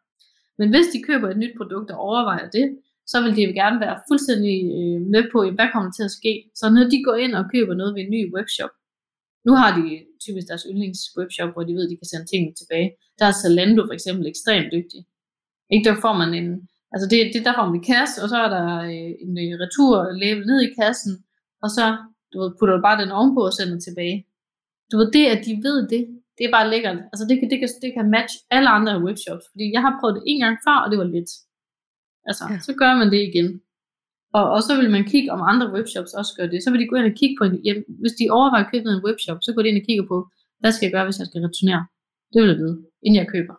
[0.60, 2.67] Men hvis de køber et nyt produkt og overvejer det,
[3.12, 6.34] så vil de jo gerne være fuldstændig øh, med på, hvad kommer til at ske.
[6.60, 8.74] Så når de går ind og køber noget ved en ny workshop,
[9.48, 9.84] nu har de
[10.24, 12.89] typisk deres yndlingswebshop, hvor de ved, at de kan sende tingene tilbage.
[13.19, 15.02] Der er Zalando for eksempel ekstremt dygtig.
[15.74, 16.48] Ikke, der får man en,
[16.93, 19.52] altså det, det der får man en kasse, og så er der øh, en øh,
[19.63, 21.13] retur-label ned i kassen,
[21.63, 21.86] og så
[22.32, 24.17] du ved, putter du bare den ovenpå og sender tilbage.
[24.91, 26.04] Du ved, det at de ved det,
[26.38, 27.00] det er bare lækkert.
[27.12, 30.15] Altså det kan, det kan, det kan matche alle andre workshops, fordi jeg har prøvet
[30.17, 31.32] det en gang før, og det var lidt.
[32.27, 32.60] Altså, ja.
[32.67, 33.62] så gør man det igen.
[34.38, 36.63] Og, og så vil man kigge, om andre webshops også gør det.
[36.63, 38.86] Så vil de gå ind og kigge på, en, ja, hvis de overvejer at købe
[38.89, 40.17] en webshop, så går de ind og kigger på,
[40.62, 41.82] hvad skal jeg gøre, hvis jeg skal returnere?
[42.32, 43.55] Det vil jeg vide, inden jeg køber.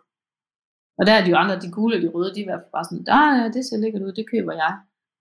[0.99, 2.63] Og der er de jo andre, de gule og de røde, de er i hvert
[2.63, 4.73] fald bare sådan, der ja, det ser lækkert ud, det køber jeg.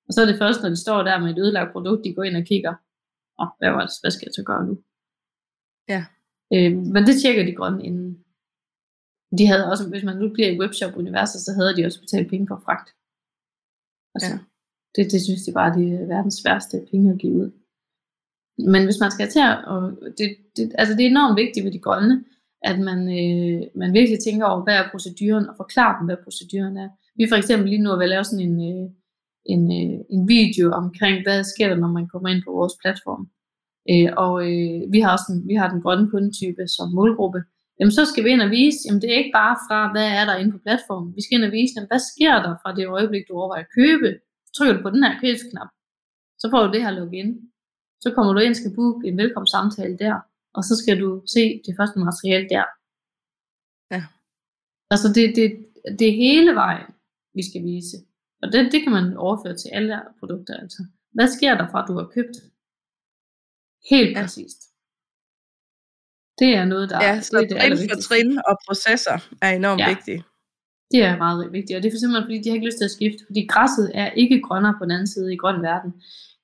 [0.07, 2.25] Og så er det først, når de står der med et ødelagt produkt, de går
[2.29, 2.75] ind og kigger,
[3.41, 4.75] oh, hvad, var det, hvad skal jeg så gøre nu?
[5.93, 6.03] Ja.
[6.55, 8.11] Øh, men det tjekker de grønne inden.
[9.39, 12.47] De havde også, hvis man nu bliver i webshop-universet, så havde de også betalt penge
[12.51, 12.89] for fragt.
[14.15, 14.39] Altså, ja.
[14.95, 17.51] det, det synes de bare, det er verdens værste penge at give ud.
[18.73, 19.81] Men hvis man skal til at, og
[20.19, 22.25] det, det, altså det er enormt vigtigt ved de grønne,
[22.63, 26.77] at man, øh, man virkelig tænker over, hvad er proceduren, og forklarer dem, hvad proceduren
[26.77, 26.89] er.
[27.17, 28.87] Vi for eksempel lige nu vil lave sådan en, øh,
[29.55, 33.23] en, øh, en video omkring, hvad sker der, når man kommer ind på vores platform.
[33.93, 37.41] Øh, og øh, vi har også en, vi har den grønne kundetype som målgruppe,
[37.81, 40.25] jamen så skal vi ind og vise, jamen det er ikke bare fra, hvad er
[40.29, 41.17] der inde på platformen.
[41.17, 43.75] Vi skal ind og vise, jamen, hvad sker der fra det øjeblik, du overvejer at
[43.81, 44.09] købe.
[44.47, 45.71] Så trykker du på den her købsknap,
[46.43, 47.31] så får du det her login.
[48.05, 50.17] Så kommer du ind og skal booke en velkommen samtale der,
[50.57, 52.65] og så skal du se det første materiale der.
[53.95, 54.03] Ja.
[54.93, 55.49] Altså det, det,
[55.99, 56.87] det er hele vejen,
[57.35, 57.97] vi skal vise.
[58.43, 60.55] Og det, det kan man overføre til alle produkter.
[60.57, 60.83] Altså.
[61.13, 62.37] Hvad sker der fra, du har købt?
[63.91, 64.23] Helt ja.
[64.23, 64.70] præcist.
[66.41, 69.81] Det er noget, der ja, så det er trin for trin og processer er enormt
[69.81, 69.89] ja.
[69.95, 70.21] vigtige.
[70.93, 72.97] Det er meget vigtigt, og det er simpelthen, fordi de har ikke lyst til at
[72.99, 75.91] skifte, fordi græsset er ikke grønnere på den anden side i grøn verden.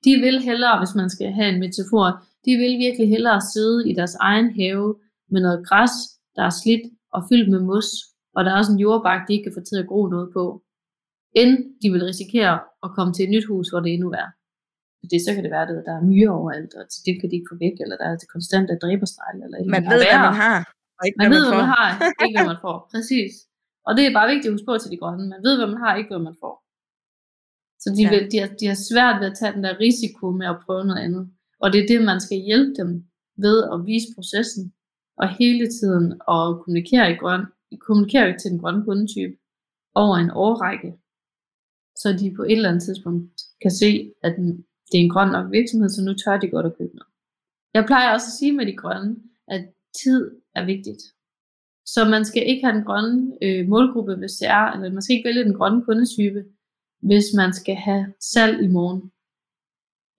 [0.05, 2.07] De vil hellere, hvis man skal have en metafor,
[2.45, 4.95] de vil virkelig hellere sidde i deres egen have
[5.33, 5.93] med noget græs,
[6.35, 7.89] der er slidt og fyldt med mos,
[8.35, 10.43] og der er også en jordbak, de ikke kan få til at gro noget på,
[11.41, 14.29] end de vil risikere at komme til et nyt hus, hvor det endnu er.
[15.01, 17.51] Fordi så kan det være, at der er myre overalt, og det kan de ikke
[17.51, 19.41] få væk, eller der er det konstante dræbersnegle.
[19.45, 20.59] Eller man ved, hvad man har.
[20.99, 21.89] Og ikke, man ved, hvad man har,
[22.25, 22.77] ikke hvad man får.
[22.93, 23.33] Præcis.
[23.87, 25.25] Og det er bare vigtigt at huske på til de grønne.
[25.33, 26.55] Man ved, hvad man har, ikke hvad man får.
[27.83, 28.09] Så de, ja.
[28.13, 30.85] vil, de, har, de har svært ved at tage den der risiko med at prøve
[30.89, 31.23] noget andet.
[31.61, 32.89] Og det er det, man skal hjælpe dem
[33.45, 34.63] ved at vise processen,
[35.21, 36.05] og hele tiden
[36.35, 37.43] at kommunikere, i grøn,
[37.85, 39.35] kommunikere til den grønne kundetype
[39.95, 40.89] over en årrække,
[42.01, 44.33] så de på et eller andet tidspunkt kan se, at
[44.91, 47.11] det er en grøn nok virksomhed, så nu tør de godt at købe noget.
[47.73, 49.15] Jeg plejer også at sige med de grønne,
[49.47, 49.61] at
[50.01, 51.01] tid er vigtigt.
[51.85, 55.15] Så man skal ikke have den grønne øh, målgruppe, hvis det er, eller man skal
[55.15, 56.45] ikke vælge den grønne kundetype,
[57.01, 59.11] hvis man skal have salg i morgen,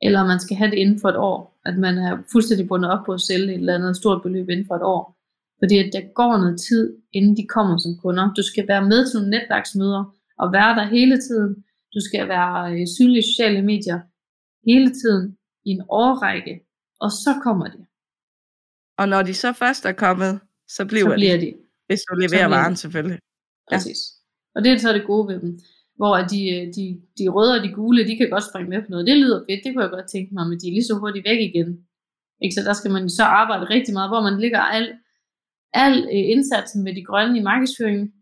[0.03, 3.07] eller man skal have det inden for et år, at man er fuldstændig bundet op
[3.07, 5.17] på at sælge et eller andet stort beløb inden for et år.
[5.59, 8.35] Fordi at der går noget tid, inden de kommer som kunder.
[8.35, 10.05] Du skal være med til nogle netværksmøder,
[10.39, 11.65] og være der hele tiden.
[11.95, 14.01] Du skal være øh, synlig i sociale medier
[14.67, 16.55] hele tiden i en årrække,
[17.01, 17.87] og så kommer de.
[18.99, 21.47] Og når de så først er kommet, så bliver, så bliver de.
[21.47, 21.55] de.
[21.87, 23.19] Hvis du leverer varen selvfølgelig.
[23.71, 23.99] Præcis.
[24.55, 25.59] Og det er så det gode ved dem.
[25.97, 26.85] Hvor de, øh, de,
[27.19, 29.07] de røde og de gule, de kan godt springe med på noget.
[29.07, 31.29] Det lyder fedt, det kunne jeg godt tænke mig, men de er lige så hurtigt
[31.31, 31.69] væk igen.
[32.43, 32.55] Ikke?
[32.55, 34.87] Så der skal man så arbejde rigtig meget, hvor man ligger al,
[35.75, 38.13] al øh, indsatsen med de grønne i markedsføringen.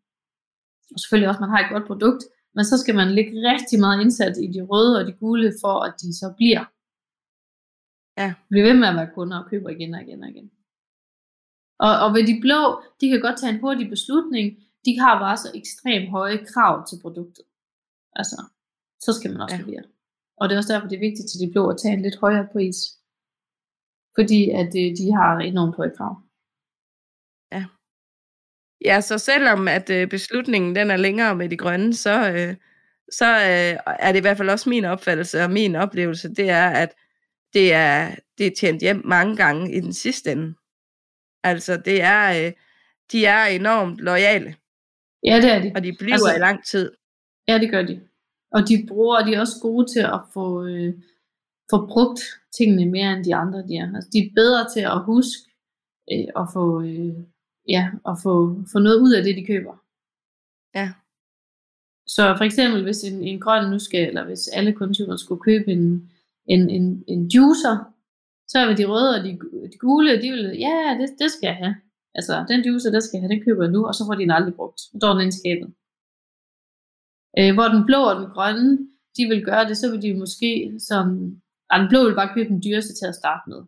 [0.93, 2.23] Og selvfølgelig også, man har et godt produkt,
[2.57, 5.75] men så skal man lægge rigtig meget indsats i de røde og de gule, for
[5.87, 6.65] at de så bliver.
[8.21, 8.35] Ja.
[8.51, 10.51] Bliv ved med at være kunder og køber igen og igen og igen.
[11.79, 12.63] Og, og ved de blå,
[13.01, 14.47] de kan godt tage en hurtig beslutning,
[14.85, 17.45] de har bare så ekstremt høje krav til produktet.
[18.13, 18.37] Altså,
[19.01, 19.63] så skal man også ja.
[19.63, 19.85] levere.
[20.39, 22.19] Og det er også derfor, det er vigtigt til de blå at tage en lidt
[22.25, 22.79] højere pris.
[24.19, 26.26] Fordi at øh, de har enormt høje krav.
[28.85, 29.01] Ja.
[29.01, 32.55] Så selvom at øh, beslutningen den er længere med de grønne, så, øh,
[33.13, 36.69] så øh, er det i hvert fald også min opfattelse og min oplevelse, det er,
[36.69, 36.95] at
[37.55, 40.55] det er, det er tjent hjem mange gange i den sidste ende.
[41.45, 42.53] Altså, det er, øh,
[43.13, 44.55] de er enormt lojale.
[45.25, 45.73] Ja, det er de.
[45.75, 46.93] Og de bliver altså, i lang tid.
[47.49, 48.01] Ja, det gør de.
[48.53, 50.95] Og de bruger, de er også gode til at få, øh,
[51.71, 52.21] få brugt
[52.59, 53.95] tingene mere end de andre, de er.
[53.95, 55.43] Altså, de er bedre til at huske
[56.13, 57.17] øh, og få, øh,
[57.69, 59.75] ja, at få, få noget ud af det, de køber.
[60.75, 60.89] Ja.
[62.07, 65.73] Så for eksempel, hvis en, en grøn nu skal, eller hvis alle konsumenter skulle købe
[65.73, 66.11] en,
[66.47, 67.77] en, en, en juicer,
[68.49, 69.31] så vil de røde og de,
[69.73, 71.77] de gule, de vil, ja, det, det skal jeg have.
[72.15, 74.23] Altså, den juicer, der skal jeg have, den køber jeg nu, og så får de
[74.23, 74.81] den aldrig brugt.
[74.81, 75.69] Så står den i skabet.
[77.39, 78.79] Øh, hvor den blå og den grønne,
[79.17, 80.51] de vil gøre det, så vil de måske
[80.89, 81.05] som,
[81.71, 83.61] ah, den blå vil bare købe den dyreste til at starte med.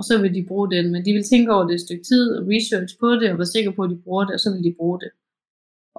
[0.00, 2.24] Og så vil de bruge den, men de vil tænke over det et stykke tid,
[2.36, 4.64] og research på det, og være sikre på, at de bruger det, og så vil
[4.68, 5.10] de bruge det.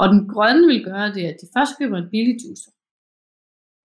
[0.01, 2.73] Og den grønne vil gøre det, at de først køber en billig juicer.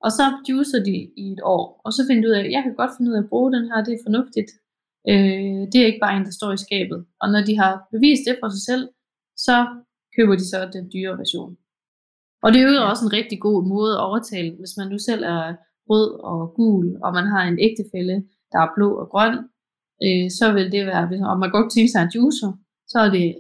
[0.05, 2.63] Og så juicer de i et år, og så finder de ud af, at jeg
[2.63, 4.51] kan godt finde ud af at bruge den her, det er fornuftigt.
[5.11, 7.01] Øh, det er ikke bare en, der står i skabet.
[7.23, 8.85] Og når de har bevist det for sig selv,
[9.47, 9.57] så
[10.17, 11.53] køber de så den dyre version.
[12.45, 15.23] Og det er jo også en rigtig god måde at overtale, hvis man nu selv
[15.37, 15.45] er
[15.91, 18.17] rød og gul, og man har en ægtefælle,
[18.53, 19.37] der er blå og grøn,
[20.05, 22.53] øh, så vil det være, og man godt tænke sig en juicer,
[22.87, 23.39] så er det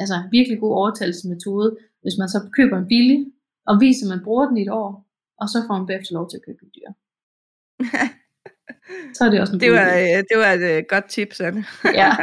[0.00, 3.26] altså en virkelig god overtalelsesmetode, hvis man så køber en billig,
[3.66, 4.90] og viser, at man bruger den i et år,
[5.40, 6.90] og så får man bagefter lov til at købe en dyr.
[9.14, 10.16] så er det også en det var, idé.
[10.16, 11.64] Øh, det var et uh, godt tip, Anne.
[12.00, 12.10] ja.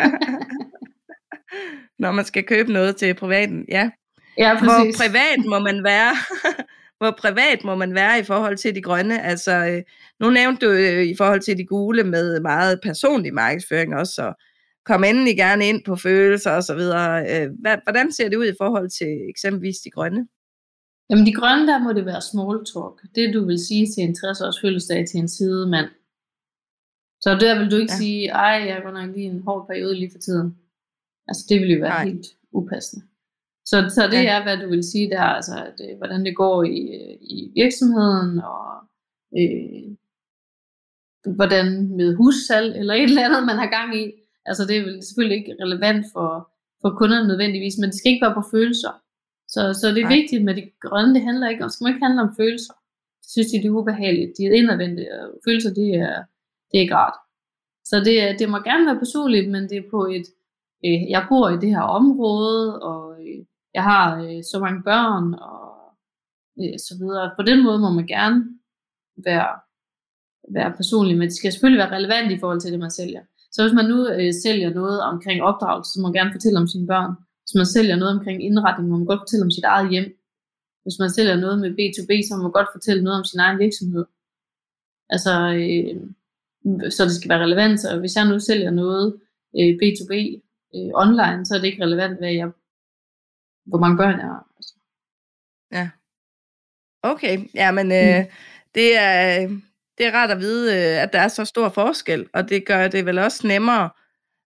[2.04, 3.90] Når man skal købe noget til privaten, ja.
[4.38, 4.98] Ja, præcis.
[4.98, 6.14] Hvor privat må man være?
[6.98, 9.22] Hvor privat må man være i forhold til de grønne?
[9.22, 9.84] Altså, øh,
[10.20, 14.36] nu nævnte du øh, i forhold til de gule med meget personlig markedsføring også, og
[14.86, 17.10] kom endelig gerne ind på følelser og så videre.
[17.32, 17.50] Øh,
[17.84, 20.28] hvordan ser det ud i forhold til eksempelvis de grønne?
[21.10, 22.96] Jamen de grønne, der må det være small talk.
[23.16, 25.90] Det du vil sige til en 60 års fødselsdag til en sidemand.
[27.22, 27.98] Så der vil du ikke ja.
[27.98, 30.58] sige, ej, jeg går nok lige en hård periode lige for tiden.
[31.28, 32.06] Altså det vil jo være Nej.
[32.06, 33.06] helt upassende.
[33.70, 34.34] Så, så det ja.
[34.34, 37.52] er, hvad du vil sige der, altså at, øh, hvordan det går i, øh, i
[37.56, 38.68] virksomheden, og
[39.40, 39.88] øh,
[41.36, 41.68] hvordan
[42.00, 44.06] med hussalg, eller et eller andet, man har gang i.
[44.46, 46.30] Altså det er vel selvfølgelig ikke relevant for,
[46.82, 48.94] for kunderne nødvendigvis, men det skal ikke være på følelser.
[49.48, 50.18] Så, så det er Nej.
[50.18, 52.74] vigtigt med det grønne, det handler ikke om, skal man ikke handle om følelser.
[53.22, 54.32] Det synes de, det er ubehageligt.
[54.38, 56.16] De er indadvendte, og følelser, det er,
[56.68, 57.18] det er ikke rart.
[57.90, 60.28] Så det, det må gerne være personligt, men det er på et,
[60.86, 63.17] øh, jeg bor i det her område, og
[63.78, 65.62] jeg har øh, så mange børn og
[66.62, 67.26] øh, så videre.
[67.38, 68.38] På den måde må man gerne
[69.28, 69.50] være,
[70.58, 73.24] være personlig, men det skal selvfølgelig være relevant i forhold til det, man sælger.
[73.54, 76.68] Så hvis man nu øh, sælger noget omkring opdragelse, så må man gerne fortælle om
[76.74, 77.14] sine børn.
[77.44, 80.08] Hvis man sælger noget omkring indretning, må man godt fortælle om sit eget hjem.
[80.84, 83.60] Hvis man sælger noget med B2B, så må man godt fortælle noget om sin egen
[83.66, 84.06] virksomhed.
[85.14, 85.96] Altså, øh,
[86.96, 87.80] så det skal være relevant.
[87.80, 89.08] Så hvis jeg nu sælger noget
[89.60, 90.14] øh, B2B
[90.76, 92.50] øh, online, så er det ikke relevant, hvad jeg
[93.68, 94.48] hvor mange børn jeg har.
[94.58, 94.76] Altså.
[95.72, 95.90] Ja.
[97.04, 98.32] Okay, ja, men øh, mm.
[98.76, 99.48] det, er,
[99.98, 102.88] det er rart at vide, øh, at der er så stor forskel, og det gør
[102.88, 103.90] det vel også nemmere,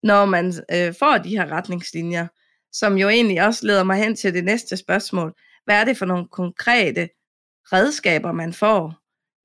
[0.04, 2.28] når man øh, får de her retningslinjer,
[2.72, 5.34] som jo egentlig også leder mig hen til det næste spørgsmål.
[5.66, 7.10] Hvad er det for nogle konkrete
[7.74, 8.94] redskaber, man får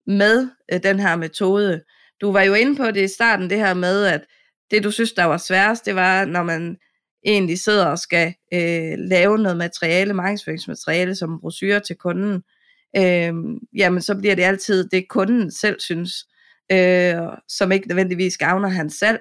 [0.06, 1.82] med øh, den her metode?
[2.20, 4.24] Du var jo inde på det i starten, det her med, at
[4.70, 6.76] det du synes, der var sværest, det var, når man
[7.24, 12.42] egentlig sidder og skal øh, lave noget materiale, markedsføringsmateriale som brochure til kunden.
[12.96, 13.34] øh,
[13.76, 16.12] jamen så bliver det altid det, kunden selv synes,
[16.72, 17.16] øh,
[17.48, 19.20] som ikke nødvendigvis gavner hans salg.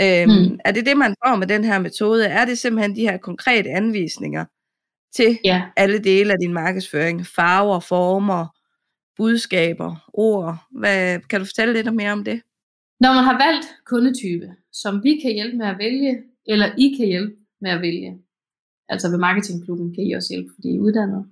[0.00, 0.58] Øh, mm.
[0.64, 2.26] Er det det, man får med den her metode?
[2.26, 4.44] Er det simpelthen de her konkrete anvisninger
[5.14, 5.62] til Ja.
[5.76, 7.26] alle dele af din markedsføring?
[7.26, 8.46] Farver, former,
[9.16, 10.56] budskaber, ord.
[10.70, 12.42] Hvad, kan du fortælle lidt mere om det?
[13.00, 17.06] Når man har valgt kundetype, som vi kan hjælpe med at vælge, eller I kan
[17.12, 18.10] hjælpe med at vælge,
[18.92, 21.22] altså ved Marketingklubben kan I også hjælpe, fordi I er uddannet.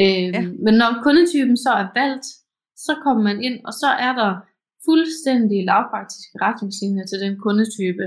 [0.00, 0.42] Øh, Ja.
[0.64, 2.26] Men når kundetypen så er valgt,
[2.86, 4.30] så kommer man ind, og så er der
[4.88, 8.06] fuldstændig lavpraktiske retningslinjer til den kundetype,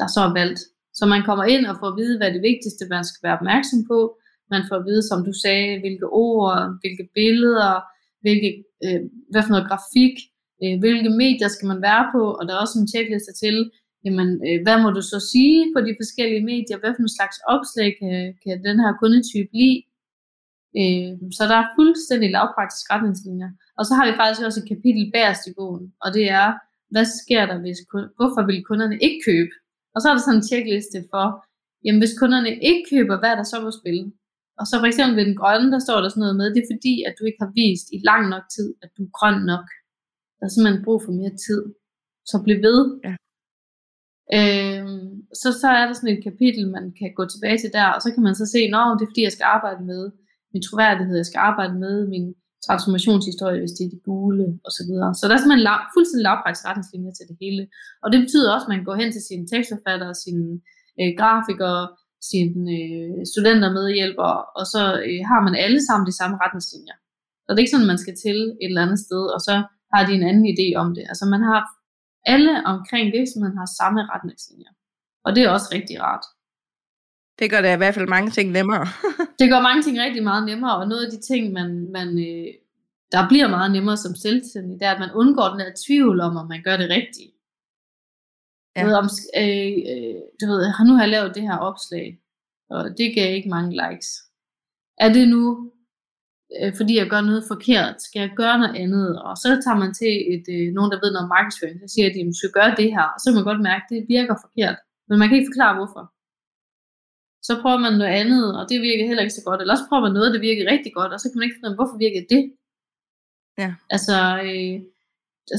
[0.00, 0.60] der så er valgt.
[0.98, 3.80] Så man kommer ind og får at vide, hvad det vigtigste, man skal være opmærksom
[3.92, 3.98] på.
[4.54, 7.72] Man får at vide, som du sagde, hvilke ord, hvilke billeder,
[8.24, 8.50] hvilke,
[8.84, 10.16] øh, hvad for noget grafik,
[10.62, 13.56] øh, hvilke medier skal man være på, og der er også en checkliste til,
[14.04, 17.38] jamen, øh, hvad må du så sige på de forskellige medier, hvad for en slags
[17.54, 19.80] opslag kan, kan den her kundetype lide.
[20.80, 23.50] Øh, så der er fuldstændig lavpraktiske retningslinjer.
[23.78, 26.48] Og så har vi faktisk også et kapitel bagerst i bogen, og det er,
[26.92, 27.80] hvad sker der, hvis
[28.18, 29.54] hvorfor vil kunderne ikke købe?
[29.94, 31.26] Og så er der sådan en checkliste for,
[31.84, 34.00] jamen hvis kunderne ikke køber, hvad er der så på spil?
[34.60, 36.72] Og så for eksempel ved den grønne, der står der sådan noget med, det er
[36.74, 39.66] fordi, at du ikke har vist i lang nok tid, at du er grøn nok.
[40.38, 41.62] Der er simpelthen brug for mere tid.
[42.30, 42.80] Så bliv ved.
[43.06, 43.14] Ja.
[44.36, 44.84] Øh,
[45.40, 48.08] så, så er der sådan et kapitel, man kan gå tilbage til der, og så
[48.14, 50.02] kan man så se, at det er fordi, jeg skal arbejde med
[50.52, 52.26] min troværdighed, jeg skal arbejde med min
[52.66, 55.10] transformationshistorie, hvis det er de gule, og så videre.
[55.18, 57.62] Så der er simpelthen lav, fuldstændig lavpraktisk retningslinjer til det hele.
[58.02, 60.46] Og det betyder også, at man går hen til sine tekstforfattere, sine
[61.00, 61.82] øh, grafikere,
[62.30, 66.96] sine øh, studenter medhjælpere, og så øh, har man alle sammen de samme retningslinjer.
[67.42, 69.54] Så det er ikke sådan, at man skal til et eller andet sted, og så
[69.92, 71.04] har de en anden idé om det.
[71.10, 71.60] Altså man har
[72.24, 74.72] alle omkring virksomheden har samme retningslinjer.
[75.24, 76.24] Og det er også rigtig rart.
[77.38, 78.86] Det gør det i hvert fald mange ting nemmere.
[79.40, 82.54] Det gør mange ting rigtig meget nemmere, og noget af de ting, man, man, øh,
[83.12, 86.36] der bliver meget nemmere som selvstændig, det er, at man undgår den der tvivl om,
[86.36, 87.32] om man gør det rigtigt.
[88.76, 88.84] Ja.
[88.84, 92.20] Ved, om, øh, øh, du ved, "Ah, nu har jeg lavet det her opslag,
[92.70, 94.08] og det gav ikke mange likes.
[94.98, 95.71] Er det nu,
[96.60, 97.94] øh, fordi jeg gør noget forkert?
[98.06, 99.08] Skal jeg gøre noget andet?
[99.26, 102.08] Og så tager man til et, øh, nogen, der ved noget om markedsføring, så siger
[102.12, 104.00] de, at du skal gøre det her, og så kan man godt mærke, at det
[104.16, 104.76] virker forkert.
[105.08, 106.04] Men man kan ikke forklare, hvorfor.
[107.48, 109.60] Så prøver man noget andet, og det virker heller ikke så godt.
[109.60, 111.68] Eller også prøver man noget, der virker rigtig godt, og så kan man ikke finde
[111.68, 112.42] ud af, hvorfor virker det.
[113.62, 113.70] Ja.
[113.94, 114.16] Altså,
[114.48, 114.76] øh,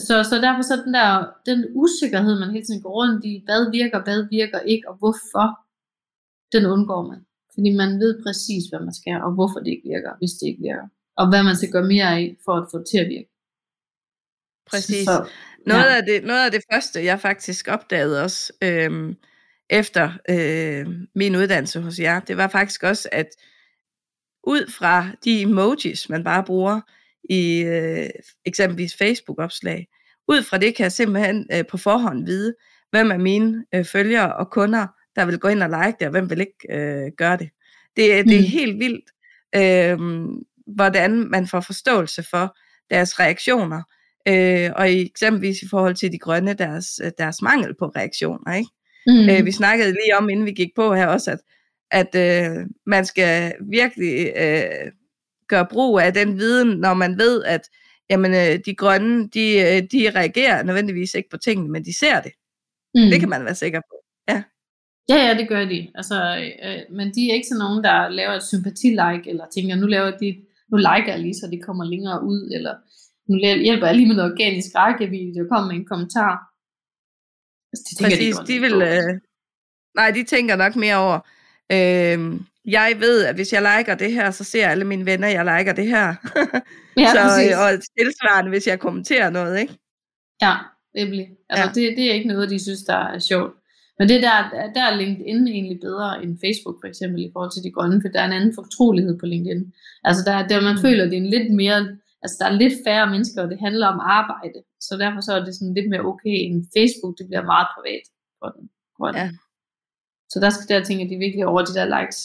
[0.08, 1.10] så, så derfor så den der
[1.50, 5.48] den usikkerhed, man hele tiden går rundt i, hvad virker, hvad virker ikke, og hvorfor,
[6.56, 7.20] den undgår man.
[7.54, 10.64] Fordi man ved præcis, hvad man skal, og hvorfor det ikke virker, hvis det ikke
[10.70, 10.88] virker.
[11.20, 13.30] Og hvad man skal gøre mere af, for at få det til at virke.
[14.72, 15.06] Præcis.
[15.06, 15.16] Så,
[15.66, 15.96] Noget, ja.
[15.98, 19.16] af det, noget af det første, jeg faktisk opdagede også øhm,
[19.70, 23.28] efter øh, min uddannelse hos jer, det var faktisk også, at
[24.48, 26.82] ud fra de emojis, man bare bruger
[27.30, 28.10] i øh,
[28.46, 29.88] eksempelvis Facebook-opslag,
[30.28, 32.56] ud fra det kan jeg simpelthen øh, på forhånd vide,
[32.92, 36.12] hvem af mine øh, følgere og kunder, der vil gå ind og like det, og
[36.12, 37.50] hvem vil ikke øh, gøre det.
[37.96, 38.48] Det, det er Mm.
[38.48, 39.06] helt vildt,
[39.56, 39.98] øh,
[40.76, 42.58] hvordan man får forståelse for
[42.90, 43.82] deres reaktioner,
[44.28, 48.54] øh, og i, eksempelvis i forhold til de grønne, deres, øh, deres mangel på reaktioner.
[48.56, 48.70] Ikke?
[49.08, 49.30] Mm.
[49.40, 51.40] Øh, vi snakkede lige om, inden vi gik på her også, at,
[51.92, 54.92] at øh, man skal virkelig øh,
[55.48, 57.62] gøre brug af den viden, når man ved, at
[58.10, 62.22] jamen, øh, de grønne, de, øh, de reagerer nødvendigvis ikke på tingene, men de ser
[62.22, 62.32] det.
[62.96, 63.10] mm.
[63.12, 63.96] Det kan man være sikker på.
[64.30, 64.44] Ja,
[65.10, 65.92] ja, det gør de.
[65.96, 66.18] Altså,
[66.66, 70.12] øh, men de er ikke sådan nogen, der laver et sympati-like, eller tænker, nu laver
[70.18, 70.30] de,
[70.72, 72.74] nu liker jeg lige, så det kommer længere ud, eller
[73.30, 73.36] nu
[73.68, 76.36] hjælper jeg lige med noget organisk rækkevidde, og kommer med en kommentar.
[77.72, 79.14] Altså, det tænker Præcis, de ikke vil, øh,
[79.96, 81.20] nej, de tænker nok mere over,
[81.72, 85.46] øh, jeg ved, at hvis jeg liker det her, så ser alle mine venner, jeg
[85.58, 86.08] liker det her.
[87.04, 87.52] ja, så, præcis.
[87.52, 89.74] øh, og tilsvarende, hvis jeg kommenterer noget, ikke?
[90.42, 90.56] Ja,
[90.96, 91.28] nemlig.
[91.50, 91.82] Altså, Ja.
[91.82, 91.88] ja.
[91.90, 93.54] det, det er ikke noget, de synes, der er sjovt.
[94.00, 94.38] Men det der,
[94.76, 98.10] der er LinkedIn egentlig bedre end Facebook for eksempel i forhold til de grønne, for
[98.14, 99.64] der er en anden fortrolighed på LinkedIn.
[100.08, 100.84] Altså der, der man Mm.
[100.86, 101.80] føler, det er en lidt mere,
[102.24, 104.60] altså der er lidt færre mennesker, og det handler om arbejde.
[104.88, 108.06] Så derfor så er det sådan lidt mere okay end Facebook, det bliver meget privat
[108.40, 108.66] for den
[108.98, 109.20] grønne.
[109.20, 109.30] Ja.
[110.32, 112.20] Så der, skal, der tænker de virkelig over de der likes.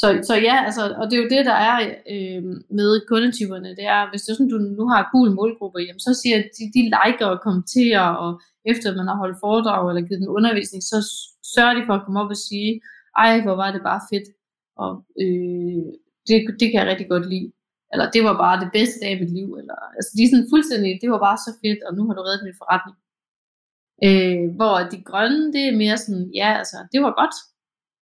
[0.00, 1.76] Så, så ja, altså, og det er jo det, der er
[2.14, 2.42] øh,
[2.78, 6.12] med kundetyperne, det er, hvis det er sådan, du nu har gul målgruppe, jamen, så
[6.22, 8.30] siger de, de liker og kommenterer, og
[8.70, 10.98] efter man har holdt foredrag eller givet dem undervisning, så
[11.54, 12.70] sørger de for at komme op og sige,
[13.24, 14.28] ej, hvor var det bare fedt,
[14.82, 14.90] og
[15.22, 15.84] øh,
[16.28, 17.48] det, det kan jeg rigtig godt lide,
[17.92, 20.50] eller det var bare det bedste dag i mit liv, eller, altså de er sådan
[20.54, 22.96] fuldstændig, det var bare så fedt, og nu har du reddet min forretning.
[24.06, 27.36] Øh, hvor de grønne, det er mere sådan, ja, altså, det var godt,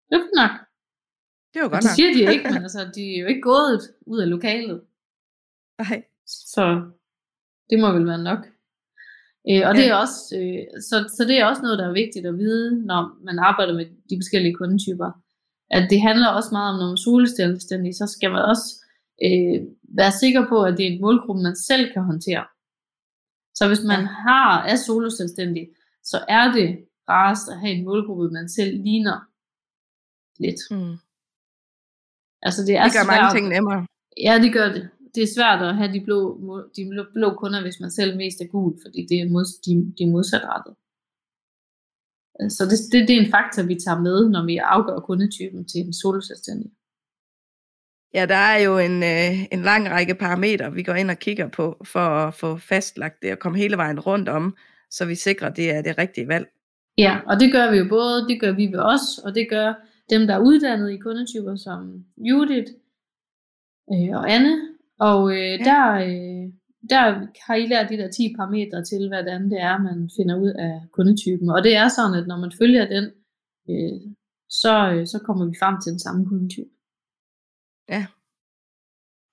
[0.10, 0.54] det var nok,
[1.52, 1.98] Det var og godt det nok.
[1.98, 3.82] siger de ikke, men altså, de er jo ikke gået
[4.12, 4.80] ud af lokalet.
[5.82, 5.98] Nej.
[6.54, 6.64] Så
[7.70, 8.42] det må vel være nok.
[9.50, 9.78] Øh, og ja.
[9.80, 12.86] det er også, øh, så, så det er også noget, der er vigtigt at vide,
[12.86, 15.10] når man arbejder med de forskellige kundetyper.
[15.78, 17.04] At det handler også meget om, når man
[17.94, 18.68] så skal man også
[19.26, 19.60] øh,
[20.00, 22.46] være sikker på, at det er en målgruppe, man selv kan håndtere.
[23.58, 25.70] Så hvis man har er soloselvstændig,
[26.04, 26.70] så er det
[27.10, 29.18] rarest at have en målgruppe, man selv ligner
[30.44, 30.62] lidt.
[30.72, 30.96] Mm.
[32.42, 33.22] Altså det, er det gør svært.
[33.22, 33.88] mange ting nemmere.
[34.28, 34.90] Ja, det gør det.
[35.16, 36.20] Det er svært at have de blå,
[36.76, 40.04] de blå kunder, hvis man selv mest er gul, fordi det er mod, de, de
[40.04, 40.76] er modsatrettet.
[42.50, 45.80] Så det, det, det er en faktor, vi tager med, når vi afgør kundetypen til
[45.82, 46.72] en soloselvstændig.
[48.14, 51.48] Ja, der er jo en, øh, en lang række parametre, vi går ind og kigger
[51.48, 54.56] på, for at få fastlagt det og komme hele vejen rundt om,
[54.90, 56.48] så vi sikrer, at det er det rigtige valg.
[56.98, 59.74] Ja, og det gør vi jo både, det gør vi ved os, og det gør
[60.10, 62.72] dem, der er uddannet i kundetyper som Judith
[63.94, 64.72] øh, og Anne.
[65.10, 65.64] Og øh, ja.
[65.70, 66.44] der, øh,
[66.90, 67.04] der
[67.46, 70.74] har I lært de der 10 parametre til, hvordan det er, man finder ud af
[70.96, 71.50] kundetypen.
[71.50, 73.06] Og det er sådan, at når man følger den,
[73.70, 74.00] øh,
[74.50, 76.70] så, øh, så kommer vi frem til den samme kundetype.
[77.90, 78.06] Ja.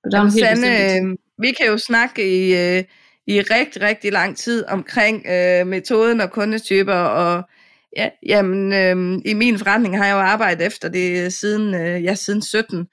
[0.04, 2.84] Og der er Jamen, Sanne, øh, vi kan jo snakke i, øh,
[3.26, 7.48] i rigtig, rigtig lang tid omkring øh, metoden og kundetyper, og
[7.96, 12.14] ja, jamen, øh, i min forretning har jeg jo arbejdet efter det siden, øh, ja,
[12.14, 12.86] siden 17.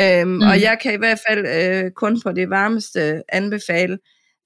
[0.00, 0.40] Øhm, mm.
[0.40, 3.98] Og jeg kan i hvert fald øh, kun på det varmeste anbefale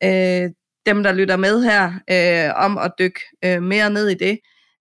[0.04, 0.50] øh,
[0.86, 4.38] dem, der lytter med her, øh, om at dykke øh, mere ned i det.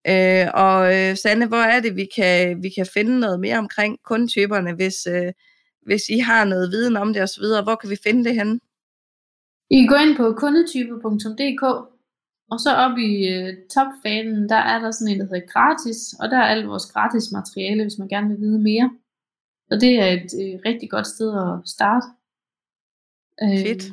[0.07, 3.97] Øh, og øh, Sanne, hvor er det, vi kan, vi kan finde noget mere omkring
[4.05, 5.33] kundetyperne, hvis, øh,
[5.85, 7.45] hvis I har noget viden om det osv.?
[7.63, 8.59] Hvor kan vi finde det henne?
[9.69, 11.63] I kan gå ind på kundetype.dk,
[12.51, 16.29] og så op i øh, topfanen, der er der sådan en, der hedder gratis, og
[16.29, 18.89] der er alt vores gratis materiale, hvis man gerne vil vide mere.
[19.71, 22.07] Og det er et øh, rigtig godt sted at starte.
[23.65, 23.83] Fedt.
[23.85, 23.91] Øh,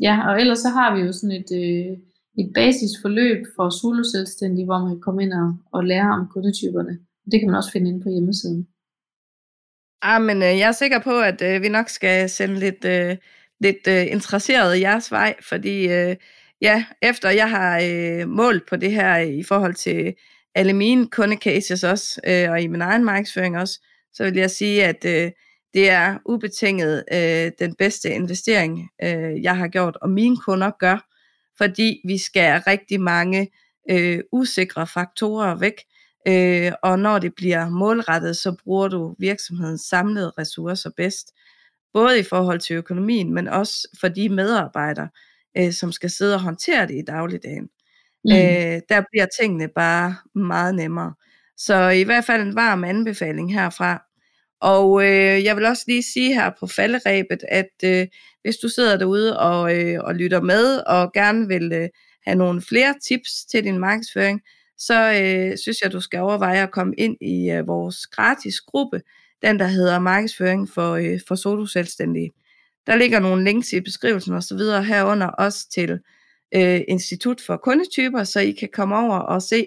[0.00, 1.92] ja, og ellers så har vi jo sådan et, øh,
[2.38, 6.98] et basisforløb for solo-selvstændige, hvor man kan komme ind og, og lære om kundetyperne.
[7.30, 8.68] Det kan man også finde inde på hjemmesiden.
[10.02, 13.16] Ah, men øh, jeg er sikker på, at øh, vi nok skal sende lidt, øh,
[13.60, 16.16] lidt øh, interesseret i jeres vej, fordi øh,
[16.60, 20.14] ja, efter jeg har øh, målt på det her i forhold til
[20.54, 23.80] alle mine kundecases også, øh, og i min egen markedsføring også,
[24.14, 25.30] så vil jeg sige, at øh,
[25.74, 31.08] det er ubetinget øh, den bedste investering, øh, jeg har gjort, og mine kunder gør,
[31.58, 33.50] fordi vi skal rigtig mange
[33.90, 35.74] øh, usikre faktorer væk,
[36.28, 41.32] Øh, og når det bliver målrettet, så bruger du virksomhedens samlede ressourcer bedst.
[41.92, 45.08] Både i forhold til økonomien, men også for de medarbejdere,
[45.58, 47.68] øh, som skal sidde og håndtere det i dagligdagen.
[48.24, 48.32] Mm.
[48.32, 51.14] Øh, der bliver tingene bare meget nemmere.
[51.56, 54.02] Så i hvert fald en varm anbefaling herfra.
[54.60, 58.06] Og øh, jeg vil også lige sige her på falderæbet, at øh,
[58.42, 61.88] hvis du sidder derude og, øh, og lytter med og gerne vil øh,
[62.26, 64.40] have nogle flere tips til din markedsføring,
[64.78, 69.00] så øh, synes jeg, du skal overveje at komme ind i øh, vores gratis gruppe,
[69.42, 72.30] den der hedder markedsføring for, øh, for solo-selvstændige.
[72.86, 74.58] Der ligger nogle links i beskrivelsen osv.
[74.58, 75.98] herunder også til
[76.56, 79.66] øh, Institut for Kundetyper, så I kan komme over og se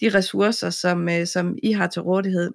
[0.00, 2.50] de ressourcer, som, øh, som I har til rådighed.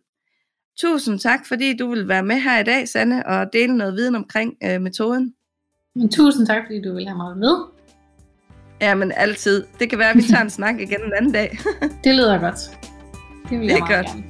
[0.79, 4.15] Tusind tak, fordi du vil være med her i dag, Sanne, og dele noget viden
[4.15, 5.33] omkring øh, metoden.
[5.95, 7.55] Men tusind tak, fordi du vil have mig med.
[8.81, 9.63] Ja, men altid.
[9.79, 11.59] Det kan være, at vi tager en snak igen en anden dag.
[12.03, 12.59] det lyder godt.
[13.49, 14.05] Det, vil det er godt.
[14.05, 14.23] Gerne.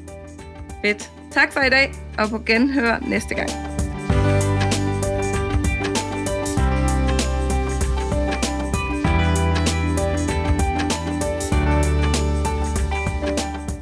[0.86, 1.12] Fedt.
[1.32, 3.71] Tak for i dag, og på genhør næste gang.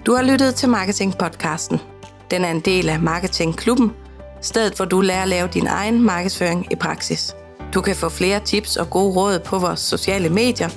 [0.10, 1.80] Du har lyttet til Marketing Podcasten.
[2.32, 3.92] Den er en del af Marketing Klubben,
[4.42, 7.36] stedet hvor du lærer at lave din egen markedsføring i praksis.
[7.74, 10.70] Du kan få flere tips og gode råd på vores sociale medier.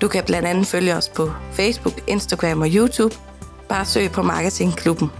[0.00, 3.14] Du kan blandt andet følge os på Facebook, Instagram og YouTube.
[3.68, 5.10] Bare søg på Marketingklubben.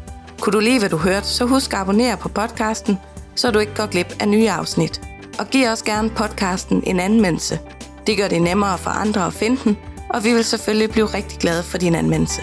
[0.40, 2.98] Kunne du lide, hvad du hørte, så husk at abonnere på podcasten,
[3.34, 5.00] så du ikke går glip af nye afsnit.
[5.38, 7.58] Og giv også gerne podcasten en anmeldelse.
[8.06, 9.78] Det gør det nemmere for andre at finde den,
[10.10, 12.42] og vi vil selvfølgelig blive rigtig glade for din anmeldelse.